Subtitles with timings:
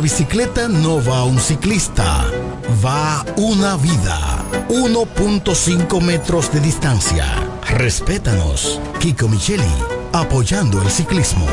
[0.00, 2.24] La bicicleta no va un ciclista,
[2.82, 4.42] va una vida.
[4.70, 7.26] 1.5 metros de distancia.
[7.68, 8.80] Respétanos.
[8.98, 9.74] Kiko Micheli,
[10.14, 11.46] apoyando el ciclismo.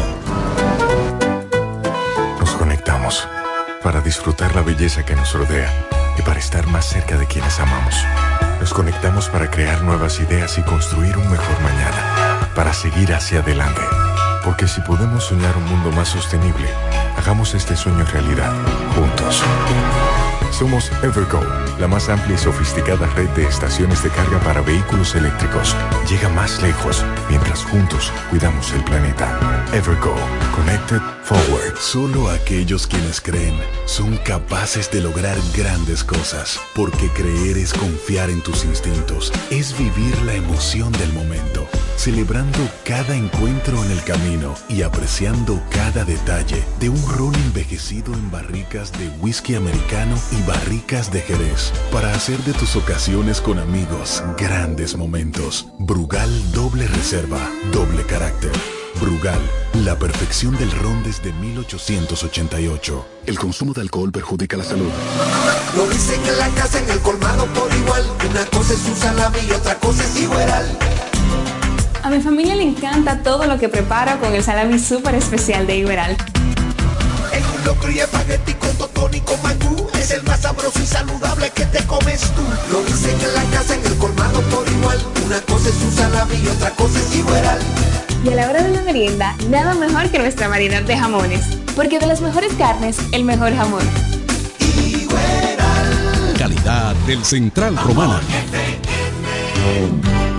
[2.40, 3.28] Nos conectamos
[3.84, 5.69] para disfrutar la belleza que nos rodea
[6.18, 7.96] y para estar más cerca de quienes amamos.
[8.62, 13.81] Nos conectamos para crear nuevas ideas y construir un mejor mañana, para seguir hacia adelante.
[14.47, 16.69] Porque si podemos soñar un mundo más sostenible,
[17.18, 18.53] hagamos este sueño realidad,
[18.96, 19.44] juntos.
[20.52, 21.41] Somos Evergo,
[21.81, 25.75] la más amplia y sofisticada red de estaciones de carga para vehículos eléctricos.
[26.09, 29.38] Llega más lejos mientras juntos cuidamos el planeta.
[29.74, 30.16] Evergo,
[30.56, 31.75] Connected Forward.
[31.78, 38.41] Solo aquellos quienes creen son capaces de lograr grandes cosas, porque creer es confiar en
[38.41, 41.67] tus instintos, es vivir la emoción del momento,
[41.97, 48.31] celebrando cada encuentro en el camino y apreciando cada detalle de un ron envejecido en
[48.31, 54.24] barricas de whisky americano y barricas de Jerez, para hacer de tus ocasiones con amigos
[54.38, 55.68] grandes momentos.
[55.80, 57.40] Brugal doble reserva,
[57.74, 58.52] doble carácter.
[59.02, 59.40] Brugal,
[59.86, 63.06] la perfección del ron desde 1888.
[63.25, 64.90] El consumo de alcohol perjudica la salud.
[65.75, 68.03] Lo dicen en la casa, en el colmado por igual.
[68.30, 70.97] Una cosa es un salami y otra cosa es igual.
[72.07, 75.75] A mi familia le encanta todo lo que preparo con el salami súper especial de
[75.75, 76.16] Iberal.
[77.34, 81.50] El locro y espagueti con totón y con mangú es el más sabroso y saludable
[81.50, 82.44] que te comes tú.
[82.71, 84.98] Lo dicen en la casa, en el colmado por igual.
[85.25, 87.59] Una cosa es un salami y otra cosa es igual.
[88.24, 91.42] Y a la hora de la merienda, nada mejor que nuestra variedad de jamones.
[91.75, 93.83] Porque de las mejores carnes, el mejor jamón.
[96.38, 98.21] Calidad del Central Romana.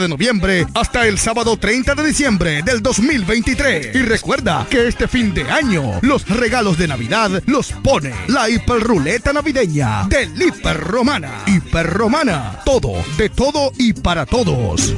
[0.00, 3.94] de noviembre hasta el sábado 30 de diciembre del 2023.
[3.94, 9.32] Y recuerda que este fin de año los regalos de Navidad los pone la hiperruleta
[9.32, 11.44] navideña de Hiper Romana.
[11.46, 14.94] Hiper Romana, todo, de todo y para todos.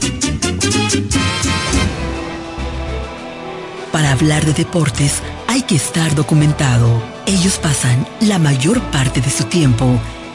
[3.90, 7.02] Para hablar de deportes hay que estar documentado.
[7.26, 10.00] Ellos pasan la mayor parte de su tiempo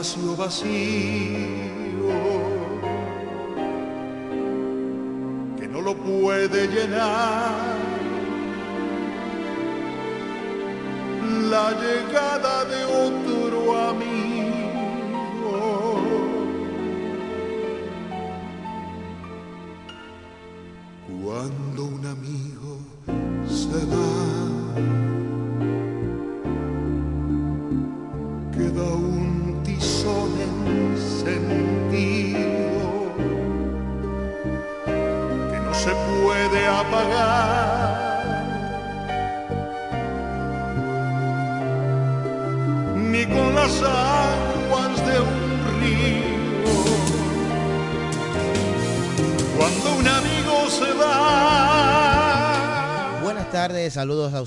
[0.00, 0.68] Espacio vacío
[5.58, 7.47] que no lo puede llenar.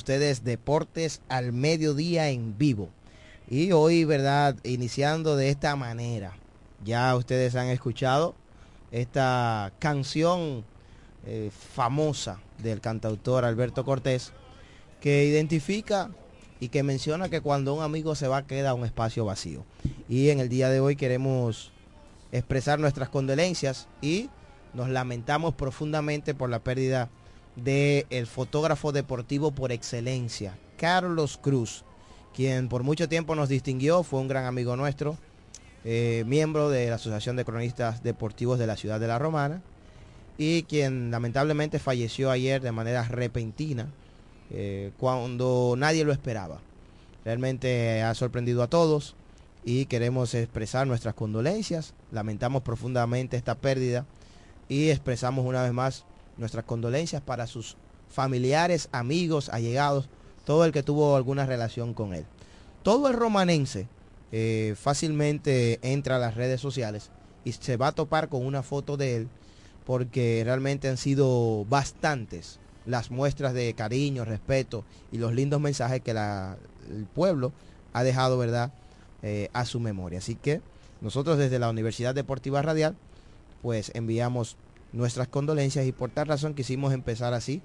[0.02, 2.90] Ustedes, Deportes al Mediodía en vivo.
[3.48, 4.56] Y hoy, ¿verdad?
[4.64, 6.34] Iniciando de esta manera.
[6.84, 8.34] Ya ustedes han escuchado
[8.92, 10.66] esta canción
[11.28, 14.34] eh, famosa del cantautor Alberto Cortés,
[15.02, 16.10] que identifica
[16.60, 19.66] y que menciona que cuando un amigo se va queda un espacio vacío.
[20.10, 21.72] Y en el día de hoy queremos
[22.32, 24.32] expresar nuestras condolencias y
[24.74, 27.10] nos lamentamos profundamente por la pérdida
[27.56, 31.84] del el fotógrafo deportivo por excelencia, Carlos Cruz,
[32.34, 35.18] quien por mucho tiempo nos distinguió, fue un gran amigo nuestro,
[35.84, 39.62] eh, miembro de la Asociación de Cronistas Deportivos de la Ciudad de La Romana,
[40.38, 43.88] y quien lamentablemente falleció ayer de manera repentina,
[44.50, 46.60] eh, cuando nadie lo esperaba.
[47.24, 49.16] Realmente ha sorprendido a todos
[49.64, 54.06] y queremos expresar nuestras condolencias, lamentamos profundamente esta pérdida
[54.68, 56.06] y expresamos una vez más
[56.38, 57.78] nuestras condolencias para sus
[58.10, 60.10] familiares, amigos, allegados,
[60.46, 62.26] todo el que tuvo alguna relación con él.
[62.84, 63.88] Todo el romanense
[64.32, 67.12] eh, fácilmente entra a las redes sociales
[67.44, 69.28] y se va a topar con una foto de él
[69.86, 76.14] porque realmente han sido bastantes las muestras de cariño, respeto y los lindos mensajes que
[76.14, 76.58] la,
[76.90, 77.52] el pueblo
[77.94, 78.72] ha dejado, ¿verdad?,
[79.24, 80.20] eh, a su memoria.
[80.20, 80.62] Así que
[81.02, 82.96] nosotros desde la Universidad Deportiva Radial,
[83.62, 84.56] pues enviamos
[84.94, 87.62] nuestras condolencias y por tal razón quisimos empezar así,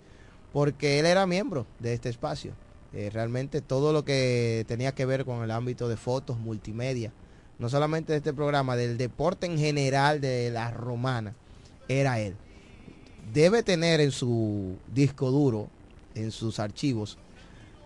[0.53, 2.53] porque él era miembro de este espacio.
[2.93, 7.13] Eh, realmente todo lo que tenía que ver con el ámbito de fotos, multimedia,
[7.59, 11.35] no solamente de este programa, del deporte en general de la romana,
[11.89, 12.37] era él.
[13.33, 15.69] Debe tener en su disco duro,
[16.15, 17.19] en sus archivos,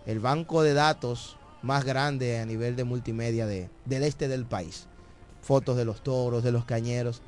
[0.05, 4.87] el banco de datos más grande a nivel de multimedia de, del este del país.
[5.41, 7.21] Fotos de los toros, de los cañeros,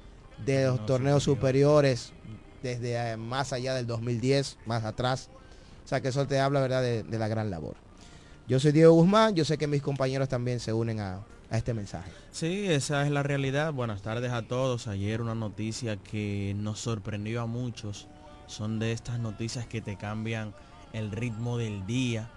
[0.46, 2.14] de los torneos superiores,
[2.62, 5.30] desde eh, más allá del 2010, más atrás.
[5.84, 7.76] O sea que eso te habla, ¿verdad?, de, de la gran labor.
[8.48, 11.74] Yo soy Diego Guzmán, yo sé que mis compañeros también se unen a, a este
[11.74, 12.12] mensaje.
[12.32, 13.72] Sí, esa es la realidad.
[13.74, 14.88] Buenas tardes a todos.
[14.88, 18.08] Ayer una noticia que nos sorprendió a muchos.
[18.48, 20.54] Son de estas noticias que te cambian
[20.94, 22.30] el ritmo del día.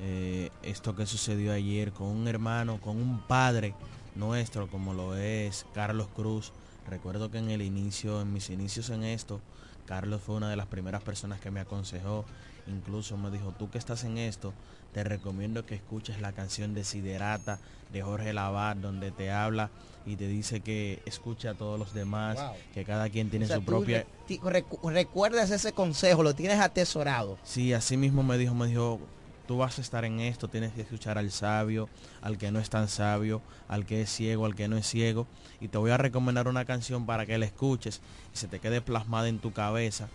[0.00, 3.74] Eh, esto que sucedió ayer con un hermano, con un padre
[4.14, 6.52] nuestro como lo es Carlos Cruz.
[6.88, 9.40] Recuerdo que en el inicio, en mis inicios en esto,
[9.86, 12.24] Carlos fue una de las primeras personas que me aconsejó.
[12.66, 14.54] Incluso me dijo, tú que estás en esto,
[14.94, 17.58] te recomiendo que escuches la canción Desiderata
[17.92, 19.70] de Jorge Lavar, donde te habla
[20.06, 22.52] y te dice que escucha a todos los demás, Wow.
[22.72, 24.06] que cada quien tiene O sea, su propia...
[24.28, 27.38] recu- recuerdas ese consejo, lo tienes atesorado.
[27.44, 29.00] Sí, así mismo me dijo, me dijo,
[29.46, 31.88] tú vas a estar en esto, tienes que escuchar al sabio,
[32.22, 35.26] al que no es tan sabio, al que es ciego, al que no es ciego.
[35.60, 38.00] Y te voy a recomendar una canción para que la escuches
[38.32, 40.08] y se te quede plasmada en tu cabeza.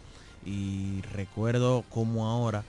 [0.45, 2.63] Y recuerdo como ahora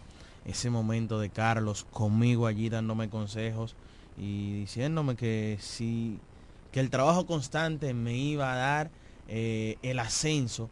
[0.45, 3.75] ese momento de Carlos conmigo allí dándome consejos
[4.19, 6.19] y diciéndome que si
[6.73, 8.90] que el trabajo constante me iba a dar
[9.29, 10.71] eh, el ascenso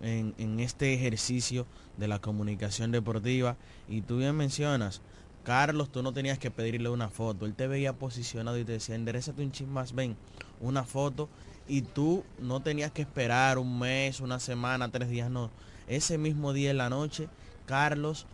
[0.00, 1.66] en, en este ejercicio
[1.96, 3.56] de la comunicación deportiva.
[3.88, 5.00] Y tú bien mencionas,
[5.44, 7.46] Carlos, tú no tenías que pedirle una foto.
[7.46, 10.16] Él te veía posicionado y te decía, enderezate un chin más, ven,
[10.60, 11.28] una foto.
[11.66, 15.50] Y tú no tenías que esperar un mes, una semana, tres días, no.
[15.88, 17.28] Ese mismo día en la noche,
[17.66, 18.26] Carlos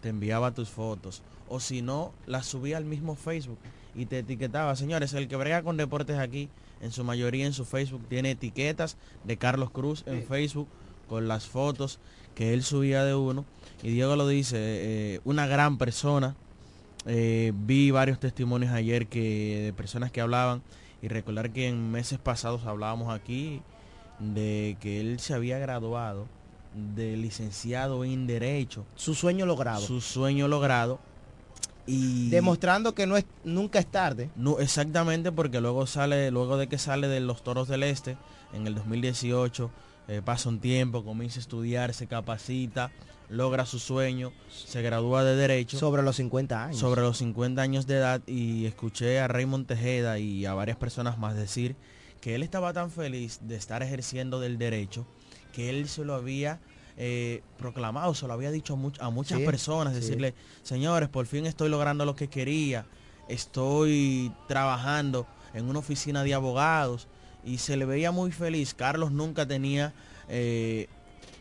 [0.00, 1.22] te enviaba tus fotos.
[1.48, 3.58] O si no, las subía al mismo Facebook
[3.94, 4.74] y te etiquetaba.
[4.76, 6.48] Señores, el que brega con deportes aquí,
[6.80, 10.68] en su mayoría en su Facebook, tiene etiquetas de Carlos Cruz en Facebook
[11.08, 11.98] con las fotos
[12.34, 13.44] que él subía de uno.
[13.82, 16.36] Y Diego lo dice, eh, una gran persona.
[17.10, 20.62] Eh, vi varios testimonios ayer que de personas que hablaban
[21.00, 23.62] y recordar que en meses pasados hablábamos aquí
[24.18, 26.26] de que él se había graduado
[26.94, 28.84] de licenciado en derecho.
[28.94, 29.80] Su sueño logrado.
[29.80, 30.98] Su sueño logrado.
[31.86, 34.28] Y demostrando que no es nunca es tarde.
[34.36, 38.18] No, exactamente porque luego sale luego de que sale de los Toros del Este
[38.52, 39.70] en el 2018
[40.08, 42.90] eh, pasa un tiempo, comienza a estudiar, se capacita,
[43.28, 45.78] logra su sueño, se gradúa de Derecho.
[45.78, 46.78] Sobre los 50 años.
[46.78, 51.18] Sobre los 50 años de edad y escuché a Raymond Tejeda y a varias personas
[51.18, 51.76] más decir
[52.20, 55.06] que él estaba tan feliz de estar ejerciendo del derecho
[55.52, 56.60] que él se lo había
[56.96, 62.04] eh, proclamado, se lo había dicho a, muchas personas, decirle, señores, por fin estoy logrando
[62.04, 62.86] lo que quería,
[63.28, 67.08] estoy trabajando en una oficina de abogados
[67.44, 68.74] y se le veía muy feliz.
[68.74, 69.92] Carlos nunca tenía
[70.28, 70.88] eh,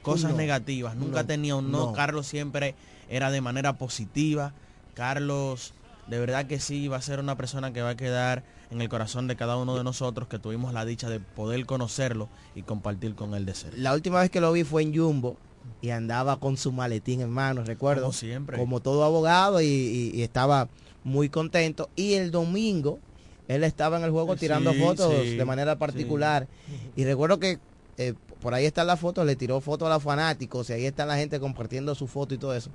[0.08, 1.94] cosas negativas, nunca tenía un no.
[1.94, 2.76] Carlos siempre
[3.10, 4.54] era de manera positiva.
[4.94, 5.74] Carlos
[6.08, 8.90] de verdad que sí va a ser una persona que va a quedar en el
[8.90, 13.16] corazón de cada uno de nosotros que tuvimos la dicha de poder conocerlo y compartir
[13.16, 13.78] con él de ser.
[13.78, 15.38] La última vez que lo vi fue en Jumbo
[15.82, 18.04] y andaba con su maletín en mano, recuerdo.
[18.04, 18.58] Como siempre.
[18.58, 20.70] Como todo abogado y, estaba
[21.04, 21.90] muy contento.
[21.96, 23.00] Y el domingo
[23.48, 26.48] él estaba en el juego tirando fotos de manera particular.
[26.96, 27.60] Y recuerdo que
[27.98, 31.06] eh, por ahí está la foto, le tiró fotos a los fanáticos y ahí está
[31.06, 32.70] la gente compartiendo su foto y todo eso.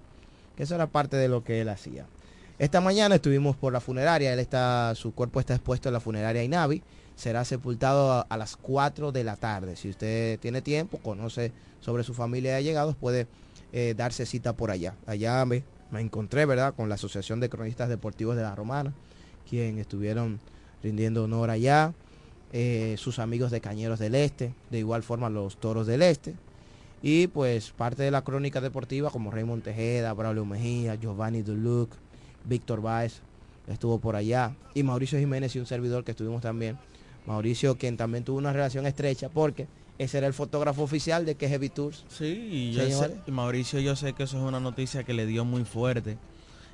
[0.56, 2.06] Que eso era parte de lo que él hacía.
[2.58, 6.44] Esta mañana estuvimos por la funeraria, él está, su cuerpo está expuesto en la funeraria
[6.44, 6.82] Inavi,
[7.16, 9.76] será sepultado a, las 4 de la tarde.
[9.76, 13.26] Si usted tiene tiempo, conoce sobre su familia de allegados, puede
[13.72, 14.94] eh, darse cita por allá.
[15.06, 18.92] Allá me, me encontré, ¿verdad?, con la Asociación de Cronistas Deportivos de la Romana,
[19.48, 20.40] quien estuvieron
[20.82, 21.92] rindiendo honor allá.
[22.52, 26.34] Eh, sus amigos de Cañeros del Este, de igual forma los Toros del Este.
[27.02, 31.90] Y pues parte de la crónica deportiva como Raymond Tejeda, Braulio Mejía, Giovanni Duluc,
[32.44, 33.20] Víctor Báez
[33.66, 34.54] estuvo por allá.
[34.74, 36.78] Y Mauricio Jiménez y un servidor que estuvimos también.
[37.26, 39.66] Mauricio quien también tuvo una relación estrecha porque
[39.98, 42.04] ese era el fotógrafo oficial de que Heavy Tours.
[42.08, 42.76] Sí,
[43.26, 46.18] y Mauricio yo sé que eso es una noticia que le dio muy fuerte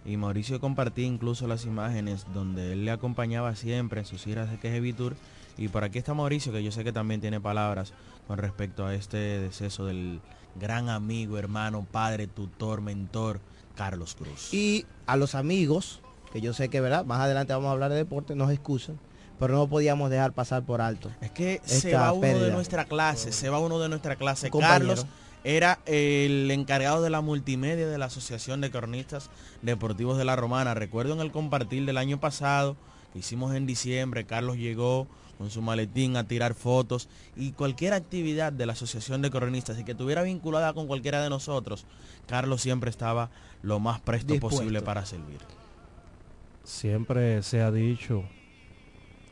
[0.05, 4.59] y Mauricio compartía incluso las imágenes donde él le acompañaba siempre en sus giras de
[4.59, 5.17] Queje Tour.
[5.59, 7.93] Y por aquí está Mauricio, que yo sé que también tiene palabras
[8.27, 10.21] con respecto a este deceso del
[10.55, 13.41] gran amigo, hermano, padre, tutor, mentor,
[13.75, 14.55] Carlos Cruz.
[14.55, 16.01] Y a los amigos,
[16.33, 17.05] que yo sé que, ¿verdad?
[17.05, 18.99] Más adelante vamos a hablar de deporte, nos excusan,
[19.39, 21.11] pero no podíamos dejar pasar por alto.
[21.21, 24.51] Es que se va uno de nuestra clase, se va uno de nuestra clase.
[24.51, 25.07] Carlos
[25.45, 29.31] era el encargado de la multimedia de la Asociación de Cronistas
[29.63, 30.75] Deportivos de la Romana.
[30.75, 32.77] Recuerdo en el compartir del año pasado,
[33.13, 35.07] que hicimos en diciembre, Carlos llegó
[35.39, 39.85] con su maletín a tirar fotos y cualquier actividad de la Asociación de Cronistas y
[39.85, 41.87] que estuviera vinculada con cualquiera de nosotros,
[42.27, 43.31] Carlos siempre estaba
[43.63, 45.39] lo más presto posible para servir.
[46.65, 48.25] Siempre se ha dicho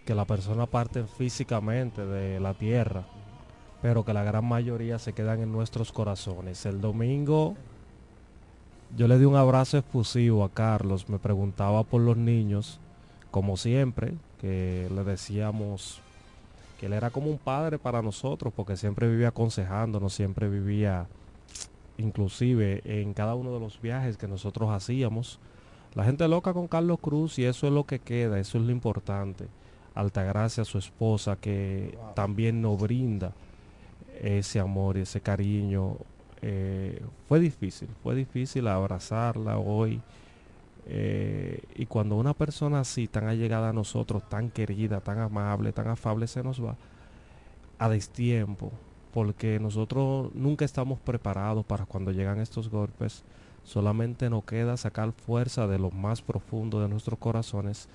[0.05, 3.05] que la persona parte físicamente de la tierra
[3.83, 6.67] pero que la gran mayoría se quedan en nuestros corazones.
[6.67, 7.55] El domingo
[8.97, 12.81] yo le di un abrazo efusivo a Carlos, me preguntaba por los niños,
[13.31, 16.01] como siempre, que le decíamos
[16.79, 21.07] que él era como un padre para nosotros, porque siempre vivía aconsejándonos, siempre vivía
[21.99, 25.39] inclusive en cada uno de los viajes que nosotros hacíamos.
[25.95, 28.73] La gente loca con Carlos Cruz y eso es lo que queda, eso es lo
[28.73, 29.47] importante.
[29.95, 33.33] Altagracia, su esposa, que también nos brinda
[34.21, 35.97] ese amor y ese cariño.
[36.43, 40.03] Eh, fue difícil, fue difícil abrazarla hoy.
[40.87, 45.89] Eh, y cuando una persona así, tan allegada a nosotros, tan querida, tan amable, tan
[45.89, 46.77] afable, se nos va
[47.79, 48.73] a destiempo,
[49.13, 53.25] porque nosotros nunca estamos preparados para cuando llegan estos golpes,
[53.67, 57.89] Solamente nos queda sacar fuerza de lo más profundo de nuestros corazones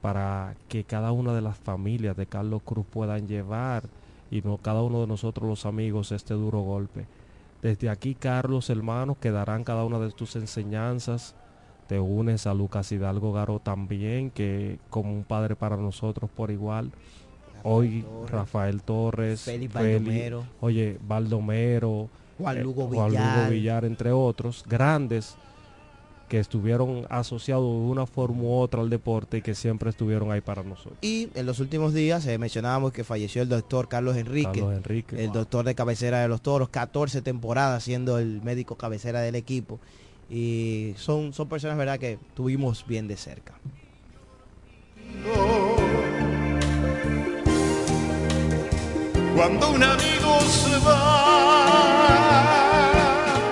[0.00, 3.82] para que cada una de las familias de Carlos Cruz puedan llevar
[4.30, 7.08] y no cada uno de nosotros los amigos este duro golpe.
[7.62, 11.34] Desde aquí, Carlos, hermanos, quedarán cada una de tus enseñanzas.
[11.88, 16.90] Te unes a Lucas Hidalgo Garo también, que como un padre para nosotros por igual.
[17.62, 20.44] Hoy Rafael Torres, Félix Baldomero.
[20.60, 23.50] oye, Baldomero, Juan eh, Lugo Juan Lugo Villar.
[23.50, 25.36] Villar, entre otros, grandes
[26.28, 30.40] que estuvieron asociados de una forma u otra al deporte y que siempre estuvieron ahí
[30.40, 30.98] para nosotros.
[31.00, 35.24] Y en los últimos días eh, mencionábamos que falleció el doctor Carlos Enrique, Carlos Enrique.
[35.24, 39.78] el doctor de cabecera de los toros, 14 temporadas siendo el médico cabecera del equipo.
[40.28, 43.54] Y son, son personas, ¿verdad?, que tuvimos bien de cerca.
[49.34, 51.36] Cuando un amigo se va.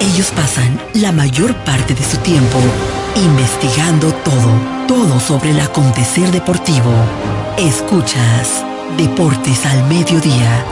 [0.00, 2.58] Ellos pasan la mayor parte de su tiempo
[3.16, 6.92] investigando todo, todo sobre el acontecer deportivo.
[7.56, 8.64] Escuchas
[8.96, 10.64] Deportes al Mediodía.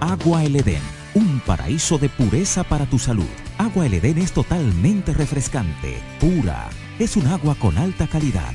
[0.00, 0.82] Agua El Edén,
[1.14, 3.28] un paraíso de pureza para tu salud.
[3.60, 6.70] Agua El Edén es totalmente refrescante, pura.
[6.98, 8.54] Es un agua con alta calidad,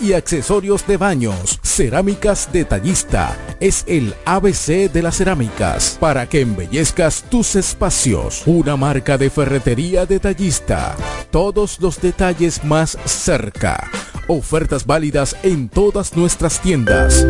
[0.00, 1.58] y accesorios de baños.
[1.62, 8.42] Cerámicas Detallista es el ABC de las cerámicas para que embellezcas tus espacios.
[8.46, 10.94] Una marca de ferretería detallista.
[11.32, 13.90] Todos los detalles más cerca.
[14.28, 17.26] Ofertas válidas en todas nuestras tiendas.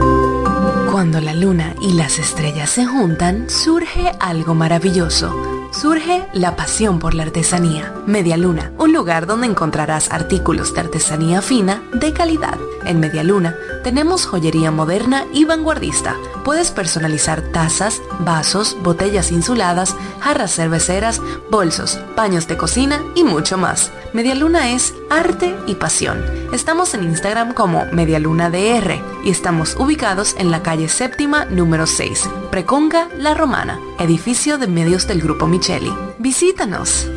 [0.93, 5.58] Cuando la luna y las estrellas se juntan, surge algo maravilloso.
[5.71, 7.95] Surge la pasión por la artesanía.
[8.07, 12.59] Media Luna, un lugar donde encontrarás artículos de artesanía fina de calidad.
[12.85, 13.55] En Media Luna
[13.85, 16.17] tenemos joyería moderna y vanguardista.
[16.45, 23.93] Puedes personalizar tazas, vasos, botellas insuladas, jarras cerveceras, bolsos, paños de cocina y mucho más.
[24.15, 26.25] Medialuna es arte y pasión.
[26.53, 33.09] Estamos en Instagram como MedialunaDR y estamos ubicados en la calle séptima número 6, Preconga
[33.19, 35.93] La Romana, edificio de medios del Grupo Micheli.
[36.19, 37.09] Visítanos.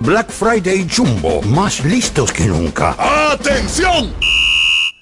[0.00, 2.94] Black Friday Jumbo, más listos que nunca.
[3.32, 4.14] ¡Atención!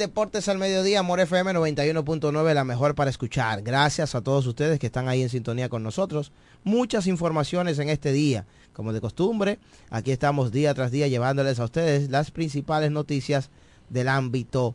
[0.00, 3.60] Deportes al Mediodía, Amor FM 91.9, la mejor para escuchar.
[3.60, 6.32] Gracias a todos ustedes que están ahí en sintonía con nosotros.
[6.64, 8.46] Muchas informaciones en este día.
[8.72, 9.58] Como de costumbre,
[9.90, 13.50] aquí estamos día tras día llevándoles a ustedes las principales noticias
[13.90, 14.74] del ámbito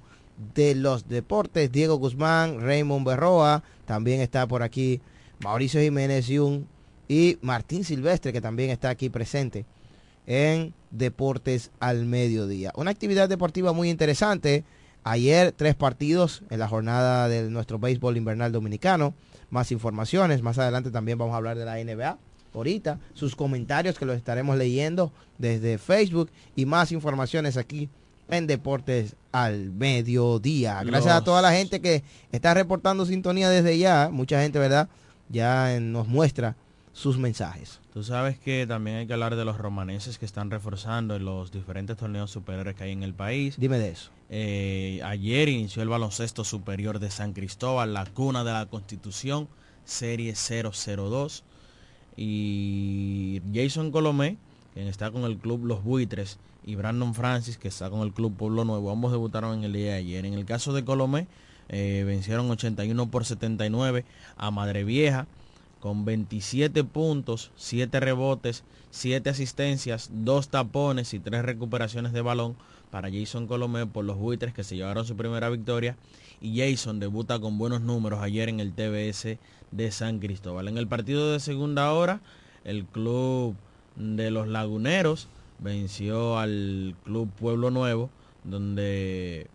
[0.54, 1.72] de los deportes.
[1.72, 5.02] Diego Guzmán, Raymond Berroa, también está por aquí
[5.40, 6.68] Mauricio Jiménez Yun
[7.08, 9.66] y Martín Silvestre, que también está aquí presente
[10.28, 12.72] en Deportes al Mediodía.
[12.76, 14.64] Una actividad deportiva muy interesante.
[15.08, 19.14] Ayer tres partidos en la jornada de nuestro béisbol invernal dominicano.
[19.52, 20.42] Más informaciones.
[20.42, 22.18] Más adelante también vamos a hablar de la NBA.
[22.56, 27.88] Ahorita sus comentarios que los estaremos leyendo desde Facebook y más informaciones aquí
[28.30, 30.82] en Deportes al Mediodía.
[30.84, 34.10] Gracias a toda la gente que está reportando sintonía desde ya.
[34.12, 34.90] Mucha gente, ¿verdad?
[35.30, 36.56] Ya nos muestra
[36.96, 37.82] sus mensajes.
[37.94, 41.52] Tú sabes que también hay que hablar de los romaneses que están reforzando en los
[41.52, 43.56] diferentes torneos superiores que hay en el país.
[43.58, 44.12] Dime de eso.
[44.30, 49.50] Eh, ayer inició el baloncesto superior de San Cristóbal, la cuna de la Constitución,
[49.84, 51.44] serie 002.
[52.16, 54.38] Y Jason Colomé,
[54.74, 58.38] quien está con el club Los Buitres, y Brandon Francis, que está con el club
[58.38, 60.26] Pueblo Nuevo, ambos debutaron en el día de ayer.
[60.26, 61.28] En el caso de Colomé,
[61.68, 64.06] eh, vencieron 81 por 79
[64.38, 65.28] a Madre Vieja
[65.86, 72.56] con 27 puntos, 7 rebotes, 7 asistencias, 2 tapones y 3 recuperaciones de balón
[72.90, 75.96] para Jason Colomé por los buitres que se llevaron su primera victoria.
[76.42, 79.38] Y Jason debuta con buenos números ayer en el TBS
[79.70, 80.70] de San Cristóbal.
[80.70, 82.20] En el partido de segunda hora,
[82.64, 83.56] el club
[83.96, 85.28] de los laguneros
[85.60, 88.10] venció al club Pueblo Nuevo,
[88.44, 89.52] donde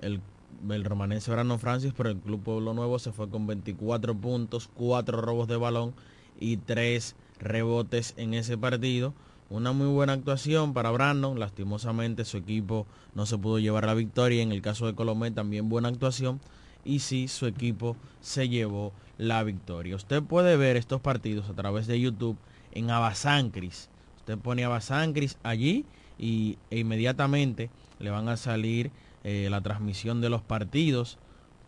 [0.00, 0.22] el,
[0.70, 5.20] el romanense Brandon Francis, pero el club Pueblo Nuevo se fue con 24 puntos, 4
[5.20, 5.94] robos de balón
[6.38, 9.14] y 3 rebotes en ese partido.
[9.50, 11.38] Una muy buena actuación para Brandon.
[11.38, 14.42] Lastimosamente su equipo no se pudo llevar la victoria.
[14.42, 16.40] En el caso de Colomé también buena actuación.
[16.84, 19.96] Y sí, su equipo se llevó la victoria.
[19.96, 22.36] Usted puede ver estos partidos a través de YouTube
[22.72, 23.88] en Abasancris.
[24.18, 25.84] Usted pone Abasancris allí
[26.18, 28.90] y, e inmediatamente le van a salir
[29.24, 31.18] eh, la transmisión de los partidos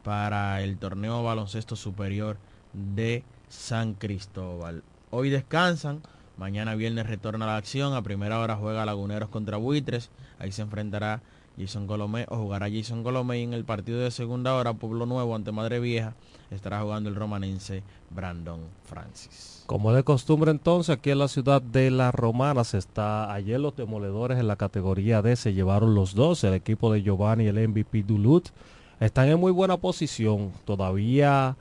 [0.04, 2.38] para el torneo baloncesto superior
[2.72, 4.84] de San Cristóbal.
[5.10, 6.02] Hoy descansan,
[6.36, 11.22] mañana viernes retorna la acción, a primera hora juega Laguneros contra Buitres, ahí se enfrentará
[11.58, 15.52] Jason Colomé o jugará Jason Colomé en el partido de segunda hora Pueblo Nuevo ante
[15.52, 16.14] Madre Vieja
[16.50, 19.64] estará jugando el romanense Brandon Francis.
[19.66, 23.76] Como de costumbre entonces, aquí en la ciudad de La Romana se está, ayer los
[23.76, 27.68] demoledores en la categoría D se llevaron los dos, el equipo de Giovanni y el
[27.68, 28.48] MVP Duluth
[29.00, 31.56] están en muy buena posición, todavía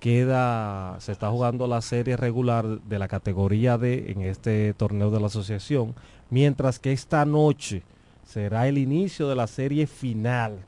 [0.00, 5.20] queda, se está jugando la serie regular de la categoría D en este torneo de
[5.20, 5.94] la asociación,
[6.30, 7.82] mientras que esta noche
[8.24, 10.60] será el inicio de la serie final.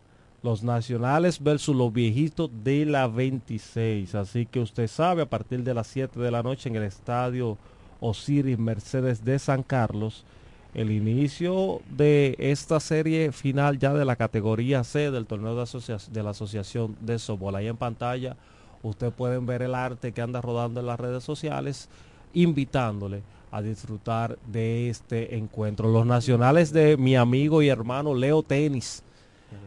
[0.42, 4.14] Los nacionales versus los viejitos de la 26.
[4.14, 7.58] Así que usted sabe, a partir de las 7 de la noche en el estadio
[8.00, 10.24] Osiris Mercedes de San Carlos,
[10.72, 16.30] el inicio de esta serie final ya de la categoría C del torneo de, la
[16.30, 17.56] Asociación de Softball.
[17.56, 18.36] Ahí en pantalla
[18.82, 21.88] Ustedes pueden ver el arte que anda rodando en las redes sociales,
[22.32, 25.90] invitándole a disfrutar de este encuentro.
[25.90, 29.02] Los nacionales de mi amigo y hermano Leo Tenis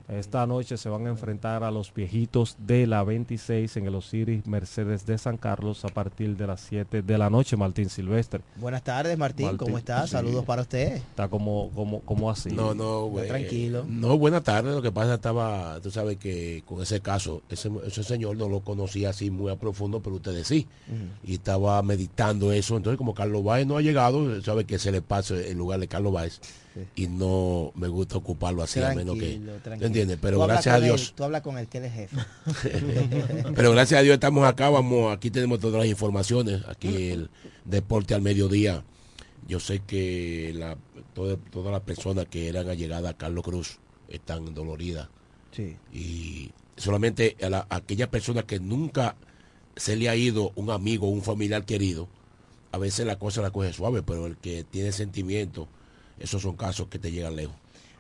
[0.10, 4.46] esta noche se van a enfrentar a los viejitos de la 26 en el Osiris
[4.46, 8.42] Mercedes de San Carlos a partir de las 7 de la noche, Martín Silvestre.
[8.58, 10.10] Buenas tardes, Martín, ¿cómo estás?
[10.10, 10.98] Saludos para usted.
[10.98, 12.50] Está como, como, como así.
[12.50, 13.28] No, no, güey.
[13.28, 13.86] Tranquilo.
[13.88, 14.74] No, buenas tardes.
[14.76, 18.60] Lo que pasa estaba, tú sabes que con ese caso, ese, ese señor no lo
[18.62, 20.68] conocía así muy a profundo, pero ustedes sí.
[21.24, 22.78] Y estaba meditando eso.
[22.78, 25.88] Entonces, como Carlos Báez no ha llegado, sabe que se le pasa en lugar de
[25.88, 26.42] Carlos Báez
[26.96, 29.40] y no me gusta ocuparlo así a menos que
[29.80, 32.18] entiendes pero gracias a Dios tú hablas con el que es jefe.
[33.56, 37.30] Pero gracias a Dios estamos acá vamos aquí tenemos todas las informaciones aquí el
[37.66, 38.84] deporte al mediodía.
[39.48, 40.78] Yo sé que la,
[41.14, 45.10] todas las personas que eran allegadas a Carlos Cruz están doloridas.
[45.52, 45.76] Sí.
[45.92, 49.16] y solamente a, la, aquellas personas que nunca
[49.76, 52.08] se le ha ido un amigo un familiar querido
[52.72, 55.68] a veces la cosa la coge suave pero el que tiene sentimiento
[56.20, 57.56] esos son casos que te llegan lejos.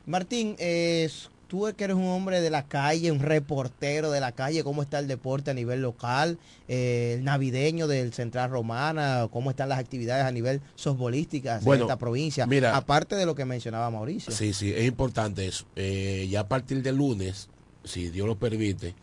[0.06, 1.10] Martín, eh,
[1.47, 4.99] tú que eres un hombre de la calle, un reportero de la calle, ¿cómo está
[4.99, 6.38] el deporte a nivel local?
[6.67, 11.97] Eh, el navideño del Central Romana, ¿cómo están las actividades a nivel softbolística en esta
[11.97, 12.45] provincia?
[12.45, 14.34] Mira, aparte de lo que mencionaba Mauricio.
[14.34, 15.65] Sí, sí, es importante eso.
[15.76, 17.49] Eh, ya a partir del lunes,
[17.86, 18.95] si Dios lo permite,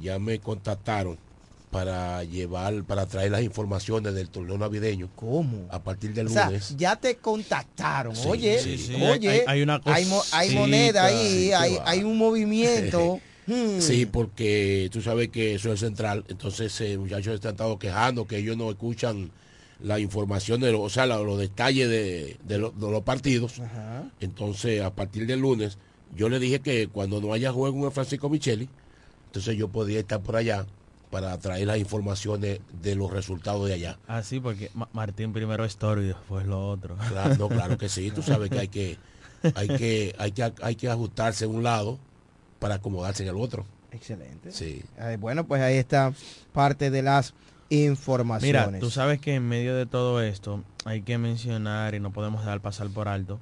[0.00, 1.18] ya me contactaron
[1.74, 5.10] para llevar, para traer las informaciones del torneo navideño.
[5.16, 5.66] ¿Cómo?
[5.70, 6.76] A partir del lunes.
[6.76, 8.14] ya te contactaron.
[8.28, 8.60] oye,
[9.10, 11.50] oye, hay, una hay, moneda ahí,
[11.84, 13.20] hay, un movimiento.
[13.46, 13.78] Hmm.
[13.78, 16.24] Sí, porque tú sabes que eso es central.
[16.28, 19.32] Entonces, eh, muchachos han estado quejando que ellos no escuchan
[19.82, 23.60] la información, de o sea, los detalles de, los partidos.
[24.18, 25.76] Entonces, a partir del lunes,
[26.16, 28.66] yo le dije que cuando no haya juego en Francisco Micheli,
[29.26, 30.64] entonces yo podía estar por allá
[31.14, 33.98] para traer las informaciones de los resultados de allá.
[34.08, 36.96] Ah, sí, porque Martín primero es toro y después lo otro.
[37.08, 38.10] Claro, no, claro que sí.
[38.10, 38.98] Tú sabes que hay que,
[39.54, 42.00] hay que, hay que, hay que ajustarse en un lado
[42.58, 43.64] para acomodarse en el otro.
[43.92, 44.50] Excelente.
[44.50, 44.82] Sí.
[45.20, 46.12] bueno, pues ahí está
[46.52, 47.32] parte de las
[47.68, 48.66] informaciones.
[48.66, 52.40] Mira, tú sabes que en medio de todo esto hay que mencionar y no podemos
[52.40, 53.38] dejar pasar por alto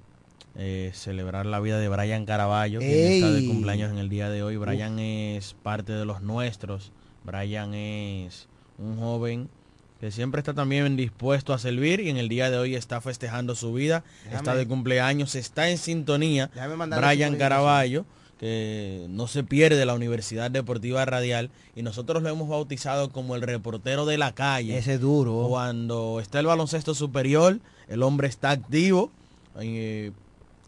[0.57, 4.43] eh, celebrar la vida de Brian Caraballo, que está de cumpleaños en el día de
[4.43, 4.59] hoy.
[4.59, 6.93] Brian es parte de los nuestros
[7.25, 9.49] Brian es un joven
[10.01, 13.55] que siempre está también dispuesto a servir y en el día de hoy está festejando
[13.55, 16.51] su vida, está de cumpleaños, está en sintonía.
[16.97, 18.05] Brian Caraballo,
[18.41, 23.43] que no se pierde la Universidad Deportiva Radial y nosotros lo hemos bautizado como el
[23.43, 24.77] reportero de la calle.
[24.77, 25.47] Ese duro.
[25.49, 29.13] Cuando está el baloncesto superior, el hombre está activo,
[29.61, 30.11] eh,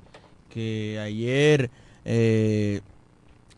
[0.49, 1.69] que ayer
[2.06, 2.80] eh,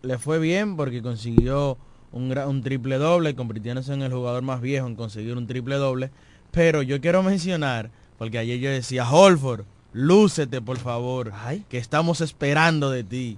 [0.01, 1.77] le fue bien porque consiguió
[2.11, 6.11] un, triple doble, convirtiéndose en el jugador más viejo en conseguir un triple doble.
[6.51, 11.33] Pero yo quiero mencionar, porque ayer yo decía, Holford, lúcete por favor,
[11.69, 13.37] que estamos esperando de ti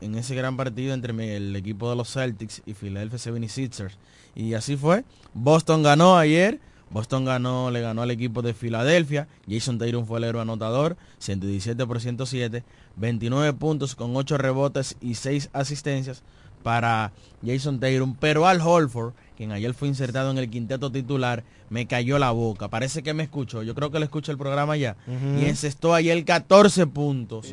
[0.00, 3.92] en ese gran partido entre el equipo de los Celtics y Philadelphia 76ers.
[4.34, 5.04] Y así fue.
[5.34, 6.60] Boston ganó ayer.
[6.90, 9.28] Boston ganó, le ganó al equipo de Filadelfia.
[9.48, 10.96] Jason Tatum fue el héroe anotador.
[11.18, 12.64] 117 por 107.
[12.96, 16.22] 29 puntos con 8 rebotes y 6 asistencias
[16.62, 17.12] para
[17.44, 18.14] Jason Tatum.
[18.18, 22.68] Pero Al Holford, quien ayer fue insertado en el quinteto titular, me cayó la boca.
[22.68, 23.62] Parece que me escuchó.
[23.62, 24.96] Yo creo que le escucho el programa ya.
[25.38, 27.46] Y encestó ayer 14 puntos,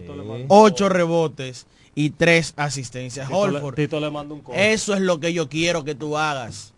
[0.49, 3.27] 8 rebotes y 3 asistencias.
[3.27, 4.73] Tito le- Holford, Tito le manda un corte.
[4.73, 6.73] eso es lo que yo quiero que tú hagas.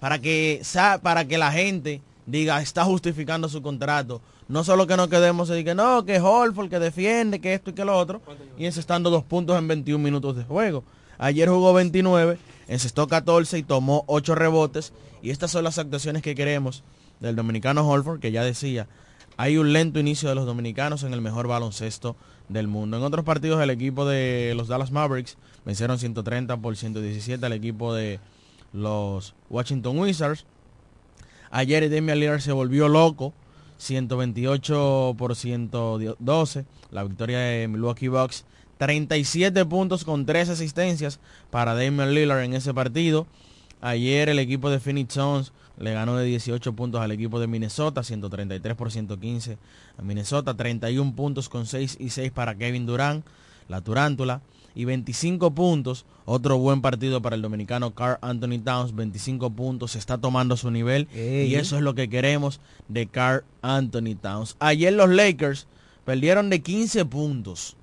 [0.00, 4.20] Para que, sa- para que la gente diga, está justificando su contrato.
[4.48, 7.72] No solo que nos quedemos y que no, que Holford, que defiende, que esto y
[7.72, 8.20] que lo otro.
[8.58, 10.84] Y encestando dos puntos en 21 minutos de juego.
[11.18, 14.92] Ayer jugó 29, encestó 14 y tomó 8 rebotes.
[15.22, 16.84] Y estas son las actuaciones que queremos
[17.20, 18.86] del dominicano Holford, que ya decía,
[19.36, 22.16] hay un lento inicio de los dominicanos en el mejor baloncesto
[22.48, 22.96] del mundo.
[22.96, 27.94] En otros partidos el equipo de los Dallas Mavericks vencieron 130 por 117 al equipo
[27.94, 28.20] de
[28.72, 30.46] los Washington Wizards.
[31.50, 33.32] Ayer Damian Lillard se volvió loco,
[33.78, 38.44] 128 por 112, la victoria de Milwaukee Bucks.
[38.78, 43.26] 37 puntos con 3 asistencias para Damian Lillard en ese partido.
[43.80, 48.02] Ayer el equipo de Phoenix Suns le ganó de 18 puntos al equipo de Minnesota,
[48.02, 49.58] 133 por 115
[49.98, 53.24] a Minnesota, 31 puntos con 6 y 6 para Kevin Durant,
[53.68, 54.40] la Turántula,
[54.74, 60.18] y 25 puntos, otro buen partido para el dominicano Carl Anthony Towns, 25 puntos, está
[60.18, 61.48] tomando su nivel Ey.
[61.48, 64.56] y eso es lo que queremos de Carl Anthony Towns.
[64.58, 65.66] Ayer los Lakers
[66.04, 67.76] perdieron de 15 puntos.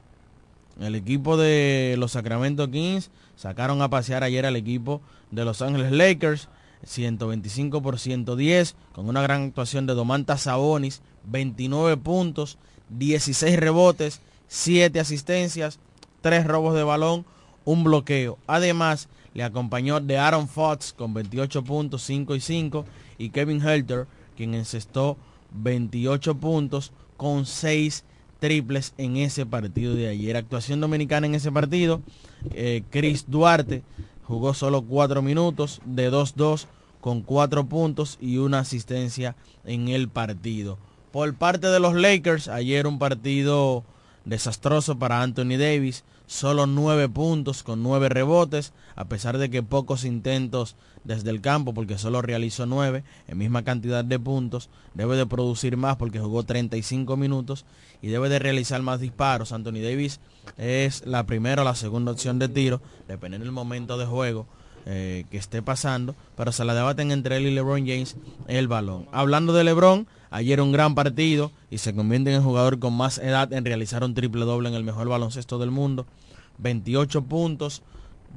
[0.79, 5.91] El equipo de los Sacramento Kings sacaron a pasear ayer al equipo de Los Ángeles
[5.91, 6.49] Lakers,
[6.83, 12.57] 125 por 110, con una gran actuación de Domantas Sabonis, 29 puntos,
[12.89, 15.79] 16 rebotes, 7 asistencias,
[16.21, 17.25] 3 robos de balón,
[17.65, 18.37] un bloqueo.
[18.47, 22.85] Además, le acompañó de Aaron Fox con 28 puntos, 5 y 5,
[23.17, 25.17] y Kevin Helter, quien encestó
[25.51, 28.03] 28 puntos con 6
[28.43, 30.35] triples en ese partido de ayer.
[30.35, 32.01] Actuación dominicana en ese partido.
[32.53, 33.83] eh, Chris Duarte
[34.25, 36.65] jugó solo 4 minutos de 2-2
[36.99, 40.77] con 4 puntos y una asistencia en el partido.
[41.13, 43.85] Por parte de los Lakers, ayer un partido
[44.25, 46.03] desastroso para Anthony Davis.
[46.25, 51.73] Solo 9 puntos con 9 rebotes, a pesar de que pocos intentos desde el campo,
[51.73, 54.69] porque solo realizó 9, en misma cantidad de puntos.
[54.93, 57.65] Debe de producir más porque jugó 35 minutos
[58.01, 59.51] y debe de realizar más disparos.
[59.51, 60.19] Anthony Davis
[60.57, 64.47] es la primera o la segunda opción de tiro, dependiendo del momento de juego
[64.85, 68.17] eh, que esté pasando, pero se la debaten entre él y LeBron James
[68.47, 69.07] el balón.
[69.11, 73.17] Hablando de LeBron, ayer un gran partido y se convierte en el jugador con más
[73.17, 76.05] edad en realizar un triple doble en el mejor baloncesto del mundo.
[76.57, 77.81] 28 puntos,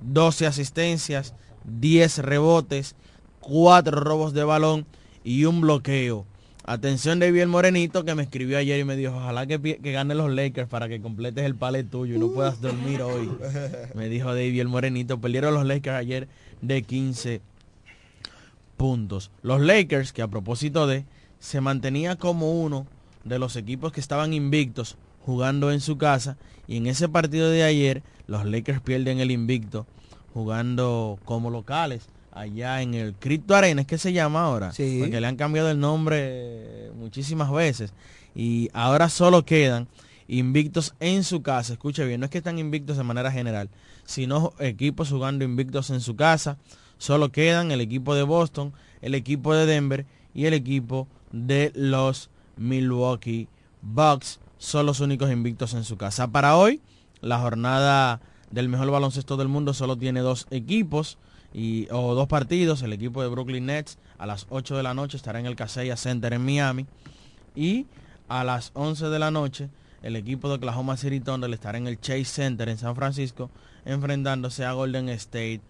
[0.03, 1.35] 12 asistencias,
[1.65, 2.95] 10 rebotes,
[3.41, 4.87] 4 robos de balón
[5.25, 6.27] y un bloqueo.
[6.69, 10.17] Atención de el Morenito que me escribió ayer y me dijo, ojalá que, que gane
[10.17, 13.31] los Lakers para que completes el palet tuyo y no puedas dormir hoy.
[13.95, 16.29] Me dijo David el Morenito, perdieron los Lakers ayer
[16.63, 17.41] de 15
[18.77, 19.31] puntos.
[19.43, 21.05] Los Lakers, que a propósito de,
[21.39, 22.89] se mantenía como uno
[23.23, 26.37] de los equipos que estaban invictos jugando en su casa
[26.67, 29.87] y en ese partido de ayer los Lakers pierden el invicto
[30.35, 34.99] jugando como locales allá en el Crypto Arena, es que se llama ahora, Sí.
[35.01, 37.93] porque le han cambiado el nombre eh, muchísimas veces
[38.35, 39.89] y ahora solo quedan
[40.29, 43.69] invictos en su casa, escuche bien, no es que están invictos de manera general,
[44.05, 46.59] sino equipos jugando invictos en su casa,
[46.99, 48.73] solo quedan el equipo de Boston,
[49.03, 53.49] el equipo de Denver y el equipo de los Milwaukee
[53.83, 56.29] Bucks son los únicos invictos en su casa.
[56.29, 56.81] Para hoy,
[57.21, 58.21] la jornada
[58.51, 61.19] del mejor baloncesto del mundo solo tiene dos equipos
[61.57, 62.83] y, o dos partidos.
[62.83, 65.97] El equipo de Brooklyn Nets a las 8 de la noche estará en el Casella
[65.97, 66.87] Center en Miami.
[67.55, 67.87] Y
[68.29, 69.71] a las 11 de la noche
[70.03, 73.51] el equipo de Oklahoma City Thunder estará en el Chase Center en San Francisco
[73.87, 75.63] enfrentándose a Golden State